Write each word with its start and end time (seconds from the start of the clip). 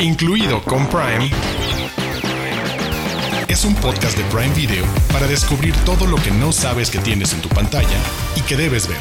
incluido 0.00 0.62
con 0.62 0.86
Prime, 0.86 1.30
es 3.48 3.64
un 3.64 3.74
podcast 3.76 4.16
de 4.16 4.22
Prime 4.24 4.54
Video 4.54 4.84
para 5.12 5.26
descubrir 5.26 5.74
todo 5.84 6.06
lo 6.06 6.16
que 6.16 6.30
no 6.30 6.52
sabes 6.52 6.90
que 6.90 6.98
tienes 6.98 7.32
en 7.32 7.40
tu 7.40 7.48
pantalla 7.48 7.98
y 8.36 8.40
que 8.42 8.56
debes 8.56 8.86
ver. 8.86 8.98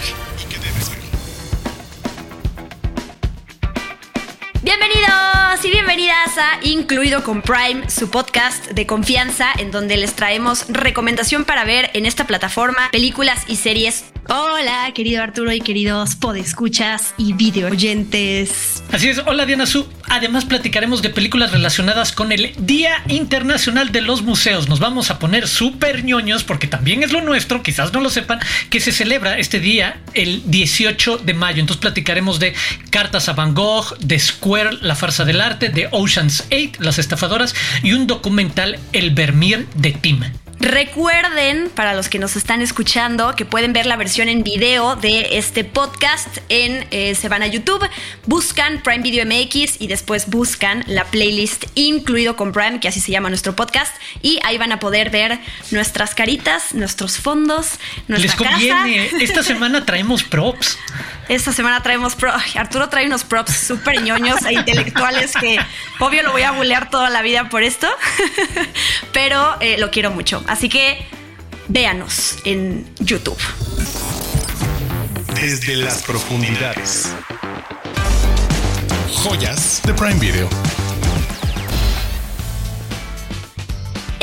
Bienvenidos 4.63 5.63
y 5.63 5.69
bienvenidas 5.69 6.37
a 6.37 6.59
Incluido 6.63 7.23
con 7.23 7.41
Prime, 7.41 7.89
su 7.89 8.09
podcast 8.09 8.71
de 8.71 8.85
confianza 8.85 9.47
en 9.59 9.71
donde 9.71 9.97
les 9.97 10.13
traemos 10.13 10.65
recomendación 10.67 11.45
para 11.45 11.63
ver 11.63 11.91
en 11.93 12.05
esta 12.05 12.25
plataforma 12.25 12.89
películas 12.91 13.43
y 13.47 13.55
series 13.55 14.05
Hola, 14.29 14.91
querido 14.93 15.23
Arturo 15.23 15.53
y 15.53 15.61
queridos 15.61 16.17
podescuchas 16.17 17.13
y 17.17 17.31
video 17.31 17.69
oyentes. 17.69 18.83
Así 18.91 19.07
es, 19.07 19.19
hola 19.25 19.45
Diana 19.45 19.65
Su. 19.65 19.87
Además 20.09 20.43
platicaremos 20.43 21.01
de 21.01 21.09
películas 21.09 21.53
relacionadas 21.53 22.11
con 22.11 22.33
el 22.33 22.53
Día 22.57 23.03
Internacional 23.07 23.93
de 23.93 24.01
los 24.01 24.23
Museos. 24.23 24.67
Nos 24.67 24.81
vamos 24.81 25.11
a 25.11 25.19
poner 25.19 25.47
súper 25.47 26.03
ñoños 26.03 26.43
porque 26.43 26.67
también 26.67 27.03
es 27.03 27.13
lo 27.13 27.21
nuestro, 27.21 27.63
quizás 27.63 27.93
no 27.93 28.01
lo 28.01 28.09
sepan, 28.09 28.39
que 28.69 28.81
se 28.81 28.91
celebra 28.91 29.39
este 29.39 29.61
día 29.61 30.01
el 30.13 30.41
18 30.51 31.19
de 31.19 31.33
mayo. 31.33 31.61
Entonces 31.61 31.79
platicaremos 31.79 32.37
de 32.39 32.53
Cartas 32.89 33.29
a 33.29 33.33
Van 33.33 33.53
Gogh, 33.53 33.97
de 33.99 34.19
Square, 34.19 34.79
La 34.81 34.95
farsa 34.95 35.23
del 35.23 35.39
arte, 35.39 35.69
de 35.69 35.87
Ocean's 35.91 36.43
8, 36.51 36.79
Las 36.83 36.99
estafadoras 36.99 37.55
y 37.81 37.93
un 37.93 38.07
documental 38.07 38.77
El 38.91 39.11
Vermeer 39.11 39.65
de 39.75 39.93
Tim. 39.93 40.19
Recuerden, 40.59 41.69
para 41.69 41.93
los 41.93 42.09
que 42.09 42.17
nos 42.17 42.35
están 42.35 42.61
escuchando, 42.63 43.35
que 43.35 43.45
pueden 43.45 43.73
ver 43.73 43.85
la 43.85 43.95
versión 43.95 44.27
en 44.27 44.41
video 44.41 44.95
de 44.95 45.37
este 45.37 45.63
podcast 45.63 46.39
en 46.49 46.87
eh, 46.89 47.13
se 47.13 47.29
van 47.29 47.43
a 47.43 47.47
YouTube, 47.47 47.87
buscan 48.25 48.81
Prime 48.81 49.03
Video 49.03 49.23
MX 49.23 49.79
y 49.79 49.87
después 49.87 50.29
buscan 50.29 50.83
la 50.87 51.05
playlist 51.05 51.65
incluido 51.75 52.35
con 52.35 52.53
Prime, 52.53 52.79
que 52.79 52.87
así 52.87 52.99
se 52.99 53.11
llama 53.11 53.29
nuestro 53.29 53.55
podcast, 53.55 53.95
y 54.23 54.39
ahí 54.43 54.57
van 54.57 54.71
a 54.71 54.79
poder 54.79 55.11
ver 55.11 55.39
nuestras 55.69 56.15
caritas, 56.15 56.73
nuestros 56.73 57.19
fondos, 57.19 57.73
nuestra 58.07 58.31
Les 58.31 58.35
conviene. 58.35 59.09
Esta 59.21 59.43
semana 59.43 59.85
traemos 59.85 60.23
props. 60.23 60.79
Esta 61.29 61.53
semana 61.53 61.83
traemos 61.83 62.15
props. 62.15 62.55
Arturo 62.55 62.89
trae 62.89 63.05
unos 63.05 63.23
props 63.25 63.55
súper 63.55 64.01
ñoños 64.01 64.43
e 64.45 64.53
intelectuales 64.53 65.33
que 65.33 65.59
obvio 65.99 66.23
lo 66.23 66.31
voy 66.31 66.43
a 66.43 66.51
bulear 66.51 66.89
toda 66.89 67.11
la 67.11 67.21
vida 67.21 67.49
por 67.49 67.61
esto, 67.61 67.87
pero 69.13 69.57
eh, 69.59 69.77
lo 69.77 69.91
quiero 69.91 70.09
mucho. 70.09 70.43
Así 70.47 70.69
que 70.69 71.05
véanos 71.67 72.37
en 72.45 72.85
YouTube. 72.99 73.37
Desde 75.35 75.75
las 75.75 76.01
profundidades. 76.03 77.13
Joyas 79.23 79.81
de 79.85 79.93
Prime 79.93 80.19
Video. 80.19 80.49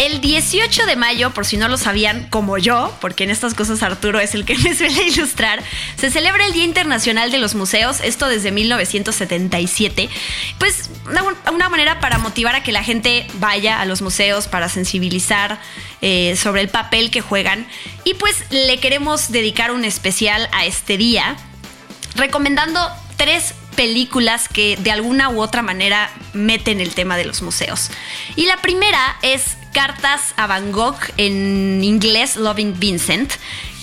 El 0.05 0.20
18 0.20 0.84
de 0.84 0.97
mayo, 0.97 1.30
por 1.30 1.47
si 1.47 1.56
no 1.56 1.66
lo 1.66 1.78
sabían 1.78 2.28
como 2.28 2.58
yo, 2.58 2.94
porque 3.00 3.24
en 3.24 3.30
estas 3.30 3.55
cosas 3.55 3.83
Arturo 3.83 4.20
es 4.20 4.34
el 4.34 4.44
que 4.44 4.55
me 4.58 4.77
suele 4.77 5.05
ilustrar, 5.05 5.62
se 5.97 6.10
celebra 6.10 6.44
el 6.44 6.52
Día 6.52 6.64
Internacional 6.64 7.30
de 7.30 7.38
los 7.38 7.55
Museos, 7.55 8.00
esto 8.02 8.28
desde 8.28 8.50
1977. 8.50 10.10
Pues 10.58 10.91
una, 11.50 11.70
manera 11.70 12.00
para 12.00 12.19
motivar 12.19 12.55
a 12.55 12.62
que 12.62 12.70
la 12.70 12.84
gente 12.84 13.27
vaya 13.38 13.80
a 13.80 13.86
los 13.86 14.02
museos, 14.02 14.47
para 14.47 14.69
sensibilizar 14.69 15.58
eh, 16.02 16.36
sobre 16.36 16.60
el 16.60 16.69
papel 16.69 17.10
que 17.10 17.22
juegan. 17.22 17.66
Y 18.05 18.12
pues 18.12 18.44
le 18.50 18.78
queremos 18.80 19.32
dedicar 19.32 19.72
un 19.72 19.86
especial 19.86 20.50
a 20.52 20.66
este 20.66 20.98
día, 20.98 21.34
recomendando 22.14 22.78
tres 23.16 23.55
películas 23.75 24.50
que 24.50 24.77
de 24.77 24.91
alguna 24.91 25.30
u 25.30 25.41
otra 25.41 25.62
manera 25.62 26.10
meten 26.34 26.82
el 26.82 26.94
tema 26.94 27.16
de 27.16 27.25
los 27.25 27.41
museos. 27.41 27.91
Y 28.36 28.44
la 28.44 28.58
primera 28.58 29.16
es 29.22 29.56
Cartas 29.75 30.33
a 30.39 30.47
Van 30.47 30.72
Gogh, 30.72 30.97
en 31.19 31.84
inglés 31.84 32.36
Loving 32.36 32.78
Vincent, 32.78 33.31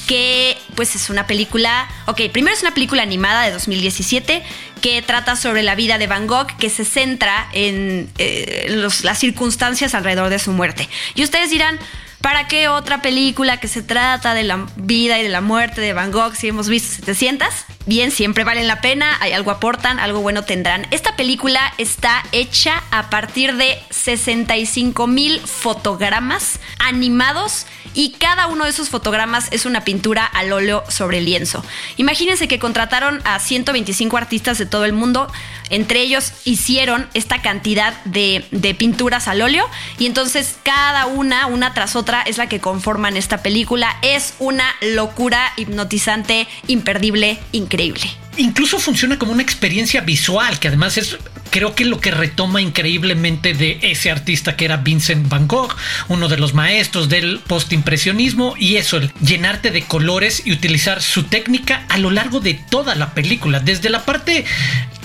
que 0.08 0.58
pues 0.76 0.96
es 0.96 1.10
una 1.12 1.28
película, 1.28 1.88
ok, 2.08 2.22
primero 2.32 2.56
es 2.56 2.64
una 2.64 2.74
película 2.74 3.04
animada 3.04 3.44
de 3.44 3.52
2017 3.52 4.42
que 4.82 5.02
trata 5.02 5.36
sobre 5.36 5.62
la 5.62 5.76
vida 5.76 5.98
de 5.98 6.08
Van 6.08 6.28
Gogh, 6.28 6.48
que 6.58 6.70
se 6.70 6.86
centra 6.86 7.48
en 7.54 8.10
eh, 8.18 8.66
las 9.04 9.20
circunstancias 9.20 9.94
alrededor 9.94 10.30
de 10.30 10.40
su 10.40 10.52
muerte. 10.54 10.90
Y 11.14 11.24
ustedes 11.24 11.52
dirán, 11.52 11.78
¿Para 12.22 12.48
qué 12.48 12.68
otra 12.68 13.02
película 13.02 13.60
que 13.60 13.68
se 13.68 13.82
trata 13.82 14.36
de 14.36 14.44
la 14.44 14.68
vida 14.76 15.18
y 15.18 15.24
de 15.24 15.30
la 15.30 15.42
muerte 15.42 15.82
de 15.82 15.94
Van 15.94 16.12
Gogh 16.12 16.36
si 16.36 16.50
hemos 16.50 16.70
visto 16.70 16.94
700? 16.96 17.48
Bien, 17.88 18.12
siempre 18.12 18.44
valen 18.44 18.68
la 18.68 18.80
pena, 18.80 19.18
hay 19.22 19.34
algo 19.34 19.50
aportan, 19.50 20.00
algo 20.00 20.22
bueno 20.22 20.44
tendrán. 20.44 20.86
Esta 20.92 21.16
película 21.16 21.74
está 21.80 22.24
hecha 22.32 22.84
a 22.92 23.10
partir 23.10 23.56
de 23.56 23.80
65 23.90 25.08
mil 25.08 25.40
fotogramas 25.40 26.60
animados 26.78 27.66
y 27.94 28.12
cada 28.12 28.48
uno 28.48 28.66
de 28.66 28.70
esos 28.70 28.90
fotogramas 28.90 29.48
es 29.52 29.66
una 29.66 29.84
pintura 29.84 30.26
al 30.26 30.54
óleo 30.54 30.84
sobre 30.90 31.22
lienzo. 31.22 31.66
Imagínense 31.98 32.48
que 32.48 32.60
contrataron 32.60 33.20
a 33.26 33.40
125 33.40 34.16
artistas 34.16 34.60
de 34.60 34.68
todo 34.68 34.86
el 34.86 34.94
mundo, 34.94 35.32
entre 35.70 36.02
ellos 36.02 36.34
hicieron 36.46 37.10
esta 37.14 37.42
cantidad 37.42 37.94
de, 38.04 38.46
de 38.52 38.76
pinturas 38.76 39.28
al 39.28 39.42
óleo 39.42 39.68
y 39.98 40.06
entonces 40.06 40.58
cada 40.64 41.08
una, 41.08 41.48
una 41.48 41.74
tras 41.74 41.96
otra, 41.96 42.11
es 42.20 42.38
la 42.38 42.50
que 42.50 42.60
conforman 42.60 43.16
esta 43.16 43.42
película. 43.42 43.98
Es 44.02 44.34
una 44.40 44.66
locura 44.82 45.54
hipnotizante, 45.56 46.48
imperdible, 46.68 47.40
increíble. 47.54 48.04
Incluso 48.38 48.80
funciona 48.80 49.18
como 49.18 49.32
una 49.32 49.42
experiencia 49.42 50.02
visual, 50.02 50.60
que 50.60 50.68
además 50.68 50.98
es 50.98 51.18
creo 51.52 51.76
que 51.76 51.86
lo 51.86 52.00
que 52.00 52.12
retoma 52.12 52.62
increíblemente 52.62 53.54
de 53.54 53.78
ese 53.82 54.10
artista 54.10 54.56
que 54.56 54.66
era 54.66 54.78
Vincent 54.78 55.28
Van 55.28 55.48
Gogh, 55.48 55.76
uno 56.08 56.30
de 56.30 56.38
los 56.38 56.54
maestros 56.54 57.10
del 57.10 57.40
postimpresionismo, 57.40 58.56
y 58.58 58.78
eso, 58.78 58.98
el 58.98 59.12
llenarte 59.22 59.70
de 59.70 59.84
colores 59.84 60.44
y 60.46 60.54
utilizar 60.54 61.02
su 61.02 61.24
técnica 61.24 61.86
a 61.90 61.98
lo 61.98 62.10
largo 62.10 62.40
de 62.40 62.54
toda 62.54 62.96
la 62.96 63.14
película, 63.14 63.60
desde 63.60 63.90
la 63.90 64.06
parte 64.06 64.46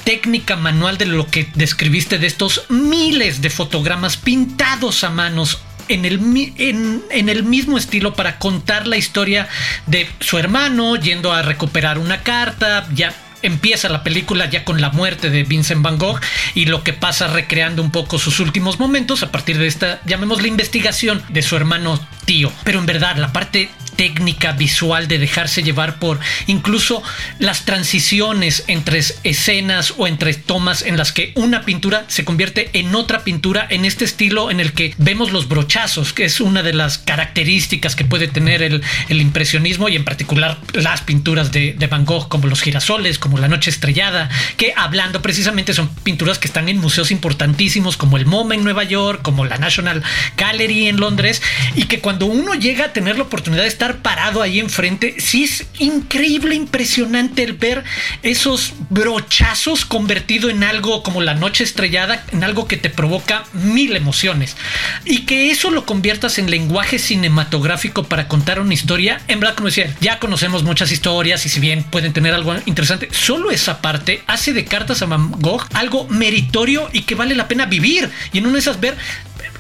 técnica 0.05 0.55
manual 0.55 0.99
de 0.99 1.07
lo 1.07 1.27
que 1.27 1.49
describiste 1.55 2.19
de 2.19 2.29
estos 2.29 2.67
miles 2.69 3.43
de 3.43 3.51
fotogramas 3.51 4.17
pintados 4.17 5.03
a 5.03 5.11
manos 5.11 5.59
en 5.89 6.05
el, 6.05 6.21
en, 6.59 7.29
el 7.29 7.43
mismo 7.45 7.79
estilo 7.79 8.15
para 8.15 8.39
contar 8.39 8.87
la 8.87 8.97
historia 8.97 9.49
de 9.87 10.09
su 10.21 10.39
hermano 10.39 10.97
yendo 10.97 11.33
a 11.33 11.43
recuperar 11.43 11.99
una 11.99 12.23
carta, 12.23 12.87
ya 12.95 13.15
empieza 13.43 13.89
la 13.89 14.03
película 14.03 14.49
ya 14.51 14.65
con 14.65 14.81
la 14.81 14.91
muerte 14.91 15.31
de 15.31 15.45
Vincent 15.45 15.83
Van 15.83 15.99
Gogh 15.99 16.21
y 16.55 16.67
lo 16.67 16.83
que 16.83 16.93
pasa 16.93 17.29
recreando 17.29 17.83
un 17.83 17.91
poco 17.91 18.19
sus 18.19 18.41
últimos 18.41 18.79
momentos 18.79 19.23
a 19.23 19.31
partir 19.31 19.59
de 19.59 19.67
esta, 19.67 20.01
llamémosla 20.07 20.49
investigación 20.49 21.23
de 21.29 21.43
su 21.43 21.57
hermano 21.57 22.01
tío. 22.25 22.53
Pero 22.65 22.79
en 22.79 22.87
verdad, 22.87 23.17
la 23.17 23.33
parte 23.33 23.71
técnica 23.97 24.53
visual 24.53 25.09
de 25.09 25.19
dejarse 25.19 25.63
llevar 25.63 25.99
por 25.99 26.21
incluso 26.47 27.03
las 27.39 27.65
transiciones 27.65 28.65
entre 28.69 29.01
escenas 29.25 29.95
o 29.97 30.07
entre 30.07 30.35
tomas 30.35 30.83
en 30.83 30.97
las 30.97 31.13
que 31.13 31.33
una 31.35 31.65
pintura 31.65 32.05
se 32.09 32.25
convierte 32.25 32.71
en 32.73 32.95
otra 32.95 33.25
pintura 33.25 33.67
en 33.69 33.85
este 33.85 34.05
estilo 34.05 34.51
en 34.51 34.61
el 34.61 34.73
que 34.73 34.95
vemos 34.99 35.33
los 35.33 35.49
brochazos, 35.49 36.13
que 36.13 36.25
es 36.25 36.41
una 36.41 36.63
de 36.63 36.73
las 36.73 36.99
características 36.99 37.97
que 37.97 38.05
puede 38.05 38.29
tener 38.29 38.63
el, 38.63 38.83
impresionismo 39.09 39.89
y 39.89 39.97
en 39.97 40.05
particular 40.05 40.59
las 40.73 41.01
pinturas 41.01 41.51
de, 41.53 41.73
de, 41.73 41.87
Van 41.87 42.05
Gogh 42.05 42.29
como 42.29 42.47
los 42.47 42.61
girasoles, 42.61 43.19
como 43.19 43.39
la 43.39 43.49
noche 43.49 43.71
estrellada, 43.71 44.29
que 44.57 44.73
hablando 44.77 45.23
precisamente 45.23 45.75
son 45.75 45.89
pinturas 45.89 46.39
que 46.39 46.49
están 46.49 46.69
en 46.69 46.79
museos 46.79 47.11
importantísimos 47.11 47.97
como 47.97 48.17
el 48.17 48.27
MoMA 48.27 48.55
en 48.55 48.65
Nueva 48.65 48.85
York, 48.85 49.23
como 49.23 49.45
la 49.45 49.59
National 49.59 50.03
Gallery 50.37 50.89
en 50.89 50.99
Londres 50.99 51.43
y 51.75 51.85
que 51.85 52.01
cuando 52.01 52.27
uno 52.27 52.55
llega 52.55 52.87
a 52.87 52.93
tener 52.93 53.17
la 53.17 53.25
oportunidad 53.25 53.63
de 53.63 53.69
estar 53.69 53.86
parado 53.95 54.43
ahí 54.43 54.61
enfrente, 54.61 55.17
sí 55.19 55.45
es 55.45 55.67
increíble, 55.79 56.55
impresionante 56.55 57.43
el 57.43 57.55
ver 57.55 57.85
esos 58.23 58.75
brochazos 58.91 59.85
convertido 59.85 60.51
en 60.51 60.65
algo 60.65 61.03
como 61.03 61.23
la 61.23 61.35
noche 61.35 61.65
estrellada, 61.65 62.25
en 62.33 62.45
algo 62.45 62.67
que 62.67 62.77
te 62.77 62.91
provoca 62.91 63.45
mil 63.53 63.97
emociones. 63.97 64.57
Y 65.05 65.21
que 65.21 65.51
eso 65.51 65.71
lo 65.71 65.87
conviertas 65.87 66.39
en 66.39 66.51
lenguaje 66.51 66.99
cinematográfico 66.99 68.05
para 68.05 68.29
contar 68.29 68.61
una 68.61 68.75
historia, 68.75 69.21
en 69.29 69.41
verdad, 69.41 69.55
como 69.55 69.69
decía, 69.69 69.95
ya 70.01 70.19
conocemos 70.19 70.63
muchas 70.63 70.93
historias 70.93 71.47
y 71.47 71.49
si 71.49 71.61
bien 71.61 71.85
pueden 71.85 72.13
tener 72.13 72.35
algo 72.35 72.55
interesante, 72.67 73.09
solo 73.13 73.51
esa 73.51 73.81
parte 73.81 74.23
hace 74.27 74.53
de 74.53 74.65
Cartas 74.65 75.03
a 75.03 75.07
Van 75.07 75.33
algo 75.75 76.07
meritorio 76.09 76.89
y 76.93 77.03
que 77.03 77.15
vale 77.15 77.35
la 77.35 77.49
pena 77.49 77.67
vivir. 77.67 78.11
Y 78.33 78.39
en 78.39 78.47
una 78.47 78.55
de 78.55 78.61
esas 78.61 78.81
ver 78.81 78.97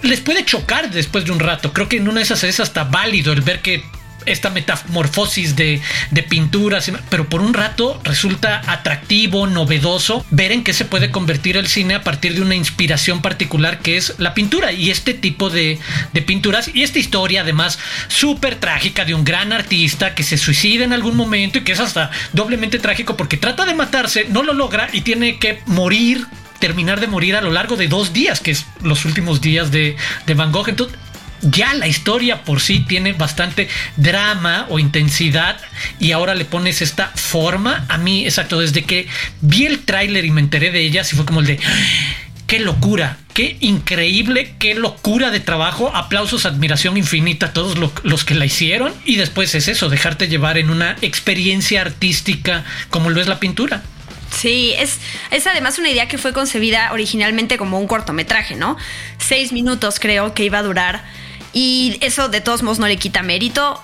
les 0.02 0.20
puede 0.20 0.44
chocar 0.44 0.90
después 0.90 1.24
de 1.24 1.32
un 1.32 1.38
rato. 1.38 1.72
Creo 1.72 1.88
que 1.88 1.96
en 1.96 2.08
una 2.08 2.18
de 2.18 2.24
esas 2.24 2.44
es 2.44 2.60
hasta 2.60 2.84
válido 2.84 3.32
el 3.32 3.40
ver 3.40 3.60
que 3.60 3.84
esta 4.26 4.50
metamorfosis 4.50 5.56
de, 5.56 5.80
pinturas, 6.28 6.90
pero 7.08 7.28
por 7.28 7.40
un 7.40 7.54
rato 7.54 8.00
resulta 8.04 8.60
atractivo, 8.66 9.46
novedoso 9.46 10.24
ver 10.30 10.52
en 10.52 10.64
qué 10.64 10.72
se 10.72 10.84
puede 10.84 11.10
convertir 11.10 11.56
el 11.56 11.68
cine 11.68 11.94
a 11.94 12.02
partir 12.02 12.34
de 12.34 12.42
una 12.42 12.54
inspiración 12.54 13.22
particular 13.22 13.78
que 13.78 13.96
es 13.96 14.14
la 14.18 14.34
pintura 14.34 14.72
y 14.72 14.90
este 14.90 15.14
tipo 15.14 15.50
de, 15.50 15.78
de 16.12 16.22
pinturas 16.22 16.70
y 16.74 16.82
esta 16.82 16.98
historia 16.98 17.42
además 17.42 17.78
súper 18.08 18.56
trágica 18.56 19.04
de 19.04 19.14
un 19.14 19.24
gran 19.24 19.52
artista 19.52 20.14
que 20.14 20.22
se 20.22 20.36
suicida 20.36 20.84
en 20.84 20.92
algún 20.92 21.16
momento 21.16 21.58
y 21.58 21.62
que 21.62 21.72
es 21.72 21.80
hasta 21.80 22.10
doblemente 22.32 22.78
trágico 22.78 23.16
porque 23.16 23.36
trata 23.36 23.64
de 23.64 23.74
matarse, 23.74 24.26
no 24.28 24.42
lo 24.42 24.52
logra 24.52 24.88
y 24.92 25.02
tiene 25.02 25.38
que 25.38 25.60
morir 25.66 26.26
terminar 26.58 27.00
de 27.00 27.06
morir 27.06 27.36
a 27.36 27.40
lo 27.40 27.50
largo 27.50 27.76
de 27.76 27.88
dos 27.88 28.12
días, 28.12 28.40
que 28.40 28.50
es 28.50 28.66
los 28.82 29.04
últimos 29.04 29.40
días 29.40 29.70
de, 29.70 29.96
de 30.26 30.34
Van 30.34 30.52
Gogh. 30.52 30.68
Entonces, 30.68 30.96
ya 31.42 31.74
la 31.74 31.86
historia 31.86 32.42
por 32.44 32.60
sí 32.60 32.80
tiene 32.80 33.12
bastante 33.12 33.68
drama 33.96 34.66
o 34.68 34.78
intensidad 34.78 35.58
y 36.00 36.12
ahora 36.12 36.34
le 36.34 36.44
pones 36.44 36.82
esta 36.82 37.08
forma. 37.14 37.84
A 37.88 37.98
mí, 37.98 38.24
exacto, 38.24 38.60
desde 38.60 38.84
que 38.84 39.06
vi 39.40 39.66
el 39.66 39.80
tráiler 39.80 40.24
y 40.24 40.30
me 40.30 40.40
enteré 40.40 40.70
de 40.70 40.80
ella, 40.80 41.04
sí 41.04 41.16
fue 41.16 41.26
como 41.26 41.40
el 41.40 41.46
de 41.46 41.60
qué 42.46 42.60
locura, 42.60 43.18
qué 43.34 43.56
increíble, 43.60 44.54
qué 44.58 44.74
locura 44.74 45.30
de 45.30 45.40
trabajo, 45.40 45.94
aplausos, 45.94 46.46
admiración 46.46 46.96
infinita 46.96 47.46
a 47.46 47.52
todos 47.52 47.76
los 48.02 48.24
que 48.24 48.34
la 48.34 48.46
hicieron 48.46 48.92
y 49.04 49.16
después 49.16 49.54
es 49.54 49.68
eso, 49.68 49.88
dejarte 49.88 50.28
llevar 50.28 50.58
en 50.58 50.70
una 50.70 50.96
experiencia 51.02 51.80
artística 51.80 52.64
como 52.90 53.10
lo 53.10 53.20
es 53.20 53.26
la 53.26 53.40
pintura. 53.40 53.82
Sí, 54.30 54.74
es, 54.78 54.98
es 55.30 55.46
además 55.46 55.78
una 55.78 55.88
idea 55.88 56.08
que 56.08 56.18
fue 56.18 56.32
concebida 56.32 56.92
originalmente 56.92 57.56
como 57.56 57.78
un 57.78 57.86
cortometraje, 57.86 58.54
¿no? 58.54 58.76
Seis 59.18 59.52
minutos 59.52 59.98
creo 59.98 60.34
que 60.34 60.44
iba 60.44 60.58
a 60.58 60.62
durar 60.62 61.04
y 61.58 61.96
eso 62.02 62.28
de 62.28 62.42
todos 62.42 62.62
modos 62.62 62.78
no 62.78 62.86
le 62.86 62.98
quita 62.98 63.22
mérito. 63.22 63.80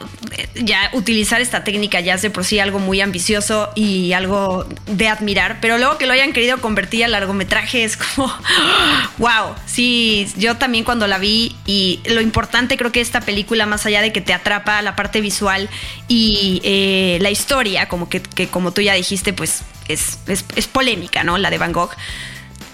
Ya 0.57 0.91
utilizar 0.93 1.41
esta 1.41 1.65
técnica 1.65 2.01
ya 2.01 2.13
es 2.13 2.21
de 2.21 2.29
por 2.29 2.45
sí 2.45 2.59
algo 2.59 2.79
muy 2.79 3.01
ambicioso 3.01 3.71
y 3.75 4.13
algo 4.13 4.67
de 4.89 5.09
admirar. 5.09 5.57
Pero 5.63 5.79
luego 5.79 5.97
que 5.97 6.07
lo 6.07 6.13
hayan 6.13 6.35
querido 6.35 6.61
convertir 6.61 7.03
a 7.03 7.09
largometraje 7.09 7.85
es 7.85 7.97
como, 7.97 8.31
wow. 9.17 9.55
Sí, 9.65 10.31
yo 10.37 10.59
también 10.59 10.85
cuando 10.85 11.07
la 11.07 11.17
vi 11.17 11.57
y 11.65 12.01
lo 12.05 12.21
importante 12.21 12.77
creo 12.77 12.93
que 12.93 13.01
esta 13.01 13.23
película, 13.23 13.65
más 13.65 13.87
allá 13.87 14.03
de 14.03 14.13
que 14.13 14.21
te 14.21 14.35
atrapa 14.35 14.83
la 14.83 14.95
parte 14.95 15.23
visual 15.23 15.71
y 16.09 16.61
eh, 16.65 17.17
la 17.23 17.31
historia, 17.31 17.89
como 17.89 18.11
que, 18.11 18.21
como 18.49 18.75
tú 18.75 18.83
ya 18.83 18.93
dijiste, 18.93 19.33
pues 19.33 19.63
es, 19.89 20.19
es 20.27 20.67
polémica, 20.67 21.25
¿no? 21.25 21.39
La 21.39 21.49
de 21.49 21.57
Van 21.57 21.73
Gogh 21.73 21.97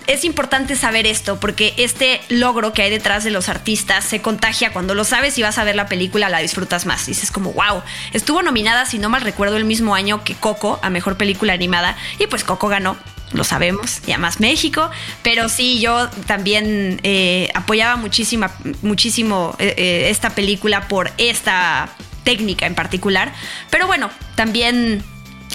es 0.09 0.25
importante 0.25 0.75
saber 0.75 1.07
esto 1.07 1.39
porque 1.39 1.75
este 1.77 2.21
logro 2.31 2.73
que 2.73 2.83
hay 2.83 2.91
detrás 2.91 3.25
de 3.25 3.31
los 3.31 3.51
artistas 3.51 4.05
se 4.05 4.21
contagia 4.23 4.73
cuando 4.73 4.95
lo 4.95 5.05
sabes 5.05 5.39
y 5.39 5.43
vas 5.43 5.59
a 5.59 5.65
ver 5.65 5.77
la 5.77 5.87
película, 5.87 6.31
la 6.31 6.39
disfrutas 6.39 6.87
más. 6.87 7.07
Dices 7.07 7.31
como, 7.31 7.53
wow, 7.53 7.83
estuvo 8.15 8.43
nominada, 8.43 8.87
si 8.87 8.99
no 8.99 9.11
mal 9.11 9.21
recuerdo, 9.21 9.59
el 9.59 9.67
mismo 9.67 9.95
año 9.95 10.25
que 10.25 10.35
Coco 10.35 10.81
a 10.83 10.89
Mejor 10.89 11.19
Película 11.19 11.53
Animada 11.53 11.97
y 12.19 12.27
pues 12.27 12.43
Coco 12.43 12.69
ganó. 12.69 12.97
Lo 13.33 13.45
sabemos, 13.45 14.01
y 14.07 14.13
además 14.13 14.41
México, 14.41 14.91
pero 15.23 15.51
sí, 15.51 15.81
yo 15.81 16.09
también 16.27 16.99
eh, 17.03 17.51
apoyaba 17.55 17.97
muchísima, 17.97 18.51
muchísimo 18.81 19.55
eh, 19.59 19.75
eh, 19.77 20.09
esta 20.09 20.31
película 20.31 20.89
por 20.89 21.13
esta 21.19 21.91
técnica 22.25 22.65
en 22.65 22.75
particular. 22.75 23.35
Pero 23.69 23.87
bueno, 23.87 24.09
también 24.35 25.05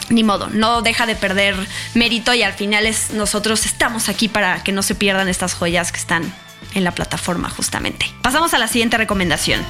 ni 0.10 0.24
modo, 0.24 0.50
no 0.50 0.82
deja 0.82 1.06
de 1.06 1.16
perder 1.16 1.56
mérito 1.94 2.34
y 2.34 2.44
al 2.44 2.54
final 2.54 2.86
es 2.86 3.12
nosotros 3.12 3.66
estamos 3.66 4.10
aquí 4.10 4.28
para 4.28 4.64
que 4.64 4.72
no 4.72 4.84
se 4.84 4.96
pierdan 4.96 5.28
estas 5.28 5.54
joyas 5.54 5.92
que 5.92 6.00
están 6.00 6.34
en 6.74 6.84
la 6.84 6.92
plataforma 6.92 7.50
justamente. 7.50 8.06
Pasamos 8.22 8.54
a 8.54 8.58
la 8.58 8.68
siguiente 8.68 8.98
recomendación. 8.98 9.62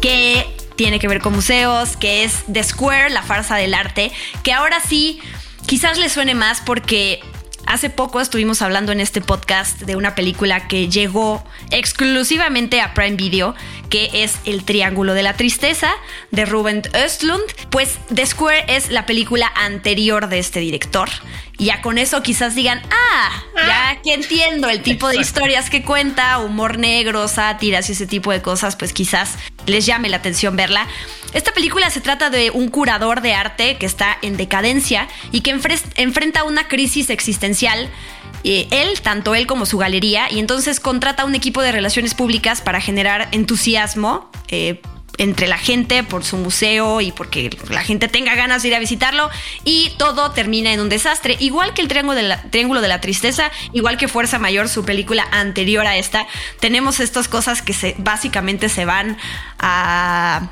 Que 0.00 0.56
tiene 0.76 1.00
que 1.00 1.08
ver 1.08 1.20
con 1.20 1.32
museos, 1.34 1.96
que 1.96 2.24
es 2.24 2.44
The 2.52 2.62
Square, 2.62 3.10
la 3.10 3.22
farsa 3.22 3.56
del 3.56 3.74
arte, 3.74 4.12
que 4.44 4.52
ahora 4.52 4.80
sí 4.80 5.20
quizás 5.66 5.98
le 5.98 6.08
suene 6.08 6.34
más 6.34 6.62
porque 6.64 7.20
Hace 7.68 7.90
poco 7.90 8.22
estuvimos 8.22 8.62
hablando 8.62 8.92
en 8.92 9.00
este 9.00 9.20
podcast 9.20 9.82
de 9.82 9.94
una 9.94 10.14
película 10.14 10.68
que 10.68 10.88
llegó 10.88 11.44
exclusivamente 11.70 12.80
a 12.80 12.94
Prime 12.94 13.16
Video, 13.16 13.54
que 13.90 14.08
es 14.14 14.38
El 14.46 14.64
Triángulo 14.64 15.12
de 15.12 15.22
la 15.22 15.34
Tristeza 15.34 15.90
de 16.30 16.46
Ruben 16.46 16.80
Östlund. 16.94 17.44
Pues 17.68 17.98
The 18.14 18.24
Square 18.24 18.64
es 18.68 18.88
la 18.88 19.04
película 19.04 19.52
anterior 19.54 20.30
de 20.30 20.38
este 20.38 20.60
director. 20.60 21.10
Y 21.58 21.66
ya 21.66 21.82
con 21.82 21.98
eso 21.98 22.22
quizás 22.22 22.54
digan, 22.54 22.80
ah, 22.90 23.42
ya 23.54 24.00
que 24.00 24.14
entiendo 24.14 24.70
el 24.70 24.80
tipo 24.80 25.06
de 25.08 25.18
historias 25.18 25.68
que 25.68 25.82
cuenta, 25.82 26.38
humor 26.38 26.78
negro, 26.78 27.28
sátiras 27.28 27.90
y 27.90 27.92
ese 27.92 28.06
tipo 28.06 28.32
de 28.32 28.40
cosas, 28.40 28.76
pues 28.76 28.94
quizás 28.94 29.36
les 29.68 29.86
llame 29.86 30.08
la 30.08 30.18
atención 30.18 30.56
verla. 30.56 30.86
Esta 31.32 31.52
película 31.52 31.90
se 31.90 32.00
trata 32.00 32.30
de 32.30 32.50
un 32.50 32.68
curador 32.68 33.20
de 33.20 33.34
arte 33.34 33.76
que 33.76 33.86
está 33.86 34.18
en 34.22 34.36
decadencia 34.36 35.08
y 35.30 35.42
que 35.42 35.50
enfrenta 35.50 36.44
una 36.44 36.68
crisis 36.68 37.10
existencial. 37.10 37.88
Eh, 38.44 38.68
él, 38.70 39.00
tanto 39.02 39.34
él 39.34 39.46
como 39.46 39.66
su 39.66 39.78
galería, 39.78 40.30
y 40.30 40.38
entonces 40.38 40.80
contrata 40.80 41.24
un 41.24 41.34
equipo 41.34 41.60
de 41.60 41.72
relaciones 41.72 42.14
públicas 42.14 42.60
para 42.60 42.80
generar 42.80 43.28
entusiasmo 43.32 44.30
eh, 44.48 44.80
entre 45.18 45.48
la 45.48 45.58
gente 45.58 46.02
por 46.04 46.24
su 46.24 46.36
museo 46.36 47.00
y 47.00 47.12
porque 47.12 47.56
la 47.68 47.82
gente 47.82 48.08
tenga 48.08 48.34
ganas 48.34 48.62
de 48.62 48.68
ir 48.68 48.74
a 48.74 48.78
visitarlo 48.78 49.28
y 49.64 49.92
todo 49.98 50.30
termina 50.30 50.72
en 50.72 50.80
un 50.80 50.88
desastre. 50.88 51.36
Igual 51.40 51.74
que 51.74 51.82
el 51.82 51.88
Triángulo 51.88 52.80
de 52.80 52.88
la, 52.88 53.00
Tristeza, 53.00 53.50
igual 53.72 53.96
que 53.96 54.08
Fuerza 54.08 54.38
Mayor, 54.38 54.68
su 54.68 54.84
película 54.84 55.26
anterior 55.30 55.86
a 55.86 55.96
esta, 55.96 56.26
tenemos 56.60 57.00
estas 57.00 57.28
cosas 57.28 57.62
que 57.62 57.72
se, 57.72 57.94
básicamente 57.98 58.68
se 58.68 58.84
van 58.84 59.16
a 59.58 60.50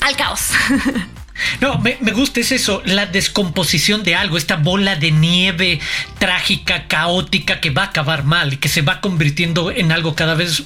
al 0.00 0.16
caos. 0.16 0.50
No, 1.60 1.78
me, 1.78 1.96
gusta, 2.12 2.40
es 2.40 2.52
eso, 2.52 2.82
la 2.84 3.06
descomposición 3.06 4.02
de 4.02 4.14
algo, 4.14 4.36
esta 4.36 4.56
bola 4.56 4.96
de 4.96 5.12
nieve 5.12 5.80
trágica, 6.18 6.88
caótica, 6.88 7.60
que 7.60 7.70
va 7.70 7.82
a 7.82 7.86
acabar 7.86 8.24
mal 8.24 8.54
y 8.54 8.56
que 8.56 8.68
se 8.68 8.82
va 8.82 9.00
convirtiendo 9.00 9.70
en 9.70 9.92
algo 9.92 10.14
cada 10.14 10.34
vez 10.34 10.64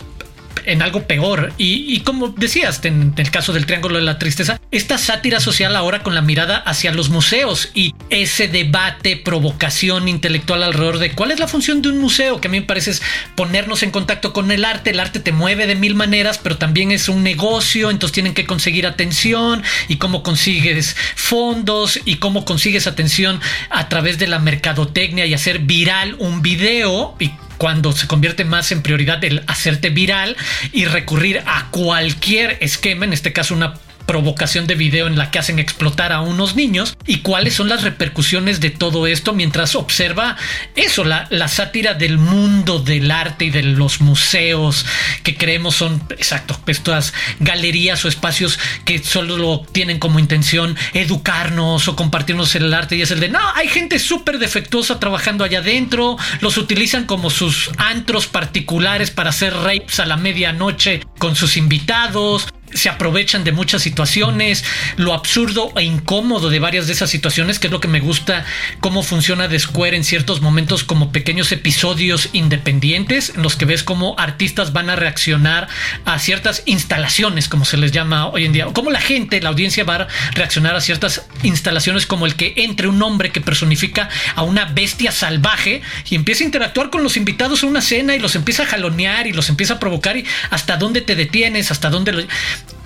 en 0.66 0.82
algo 0.82 1.06
peor. 1.06 1.52
Y, 1.58 2.00
como 2.00 2.28
decías, 2.28 2.84
en, 2.84 3.14
el 3.16 3.30
caso 3.30 3.52
del 3.52 3.66
Triángulo 3.66 3.96
de 3.96 4.04
la 4.04 4.18
Tristeza, 4.18 4.60
esta 4.70 4.98
sátira 4.98 5.40
social 5.40 5.76
ahora 5.76 6.02
con 6.02 6.14
la 6.14 6.22
mirada 6.22 6.58
hacia 6.58 6.92
los 6.92 7.08
museos 7.10 7.70
y 7.74 7.94
ese 8.10 8.48
debate, 8.48 9.16
provocación 9.16 10.08
intelectual 10.08 10.62
alrededor 10.62 10.98
de 10.98 11.12
cuál 11.12 11.30
es 11.30 11.40
la 11.40 11.48
función 11.48 11.82
de 11.82 11.88
un 11.88 11.98
museo, 11.98 12.40
que 12.40 12.48
a 12.48 12.50
mí 12.50 12.60
me 12.60 12.66
parece 12.66 12.82
es 12.90 13.02
ponernos 13.34 13.82
en 13.82 13.90
contacto 13.90 14.32
con 14.32 14.50
el 14.50 14.64
arte. 14.64 14.90
El 14.90 15.00
arte 15.00 15.20
te 15.20 15.32
mueve 15.32 15.66
de 15.66 15.74
mil 15.74 15.94
maneras, 15.94 16.38
pero 16.42 16.58
también 16.58 16.90
es 16.90 17.08
un 17.08 17.22
negocio, 17.22 17.90
entonces 17.90 18.12
tienen 18.12 18.34
que 18.34 18.46
conseguir 18.46 18.86
atención 18.86 19.62
y 19.88 19.96
cómo 19.96 20.22
consigues 20.22 20.96
fondos 21.16 22.00
y 22.04 22.16
cómo 22.16 22.44
consigues 22.44 22.86
atención 22.86 23.40
a 23.70 23.88
través 23.88 24.18
de 24.18 24.26
la 24.26 24.38
mercadotecnia 24.38 25.26
y 25.26 25.34
hacer 25.34 25.60
viral 25.60 26.16
un 26.18 26.42
video 26.42 27.14
cuando 27.62 27.92
se 27.92 28.08
convierte 28.08 28.44
más 28.44 28.72
en 28.72 28.82
prioridad 28.82 29.22
el 29.22 29.44
hacerte 29.46 29.90
viral 29.90 30.36
y 30.72 30.86
recurrir 30.86 31.44
a 31.46 31.68
cualquier 31.70 32.58
esquema, 32.60 33.04
en 33.04 33.12
este 33.12 33.32
caso 33.32 33.54
una 33.54 33.74
provocación 34.06 34.66
de 34.66 34.74
video 34.74 35.06
en 35.06 35.16
la 35.16 35.30
que 35.30 35.38
hacen 35.38 35.58
explotar 35.58 36.12
a 36.12 36.20
unos 36.20 36.56
niños 36.56 36.96
y 37.06 37.18
cuáles 37.18 37.54
son 37.54 37.68
las 37.68 37.82
repercusiones 37.82 38.60
de 38.60 38.70
todo 38.70 39.06
esto 39.06 39.32
mientras 39.32 39.74
observa 39.74 40.36
eso, 40.74 41.04
la, 41.04 41.28
sátira 41.48 41.94
del 41.94 42.18
mundo 42.18 42.78
del 42.78 43.10
arte 43.10 43.46
y 43.46 43.50
de 43.50 43.62
los 43.62 44.00
museos 44.00 44.86
que 45.22 45.36
creemos 45.36 45.74
son, 45.74 46.02
exacto, 46.10 46.58
estas 46.66 47.12
galerías 47.40 48.04
o 48.04 48.08
espacios 48.08 48.58
que 48.84 48.98
solo 48.98 49.66
tienen 49.72 49.98
como 49.98 50.18
intención 50.18 50.76
educarnos 50.94 51.88
o 51.88 51.96
compartirnos 51.96 52.54
el 52.54 52.72
arte 52.72 52.96
y 52.96 53.02
es 53.02 53.10
el 53.10 53.20
de, 53.20 53.28
no, 53.28 53.40
hay 53.54 53.68
gente 53.68 53.98
súper 53.98 54.38
defectuosa 54.38 54.98
trabajando 54.98 55.44
allá 55.44 55.58
adentro, 55.58 56.16
los 56.40 56.56
utilizan 56.56 57.06
como 57.06 57.30
sus 57.30 57.70
antros 57.76 58.26
particulares 58.26 59.10
para 59.10 59.30
hacer 59.30 59.54
rapes 59.54 60.00
a 60.00 60.06
la 60.06 60.16
medianoche 60.16 61.00
con 61.18 61.36
sus 61.36 61.56
invitados, 61.56 62.46
se 62.74 62.88
aprovechan 62.88 63.44
de 63.44 63.52
muchas 63.52 63.82
situaciones, 63.82 64.64
lo 64.96 65.14
absurdo 65.14 65.72
e 65.76 65.82
incómodo 65.82 66.50
de 66.50 66.58
varias 66.58 66.86
de 66.86 66.92
esas 66.92 67.10
situaciones, 67.10 67.58
que 67.58 67.66
es 67.66 67.72
lo 67.72 67.80
que 67.80 67.88
me 67.88 68.00
gusta 68.00 68.44
cómo 68.80 69.02
funciona 69.02 69.48
The 69.48 69.58
Square 69.58 69.96
en 69.96 70.04
ciertos 70.04 70.40
momentos 70.40 70.84
como 70.84 71.12
pequeños 71.12 71.52
episodios 71.52 72.28
independientes 72.32 73.32
en 73.34 73.42
los 73.42 73.56
que 73.56 73.64
ves 73.64 73.82
cómo 73.82 74.14
artistas 74.18 74.72
van 74.72 74.90
a 74.90 74.96
reaccionar 74.96 75.68
a 76.04 76.18
ciertas 76.18 76.62
instalaciones, 76.66 77.48
como 77.48 77.64
se 77.64 77.76
les 77.76 77.92
llama 77.92 78.28
hoy 78.28 78.44
en 78.44 78.52
día, 78.52 78.66
o 78.66 78.72
cómo 78.72 78.90
la 78.90 79.00
gente, 79.00 79.40
la 79.40 79.50
audiencia 79.50 79.84
va 79.84 79.96
a 79.96 80.08
reaccionar 80.34 80.76
a 80.76 80.80
ciertas 80.80 81.26
instalaciones 81.42 82.06
como 82.06 82.26
el 82.26 82.34
que 82.34 82.54
entre 82.56 82.88
un 82.88 83.02
hombre 83.02 83.30
que 83.30 83.40
personifica 83.40 84.08
a 84.34 84.42
una 84.42 84.66
bestia 84.66 85.12
salvaje 85.12 85.82
y 86.08 86.14
empieza 86.14 86.44
a 86.44 86.46
interactuar 86.46 86.90
con 86.90 87.02
los 87.02 87.16
invitados 87.16 87.62
a 87.62 87.66
una 87.66 87.80
cena 87.80 88.14
y 88.14 88.18
los 88.18 88.34
empieza 88.34 88.64
a 88.64 88.66
jalonear 88.66 89.26
y 89.26 89.32
los 89.32 89.48
empieza 89.48 89.74
a 89.74 89.78
provocar 89.78 90.16
y 90.16 90.24
hasta 90.50 90.76
dónde 90.76 91.00
te 91.00 91.16
detienes, 91.16 91.70
hasta 91.70 91.90
dónde 91.90 92.26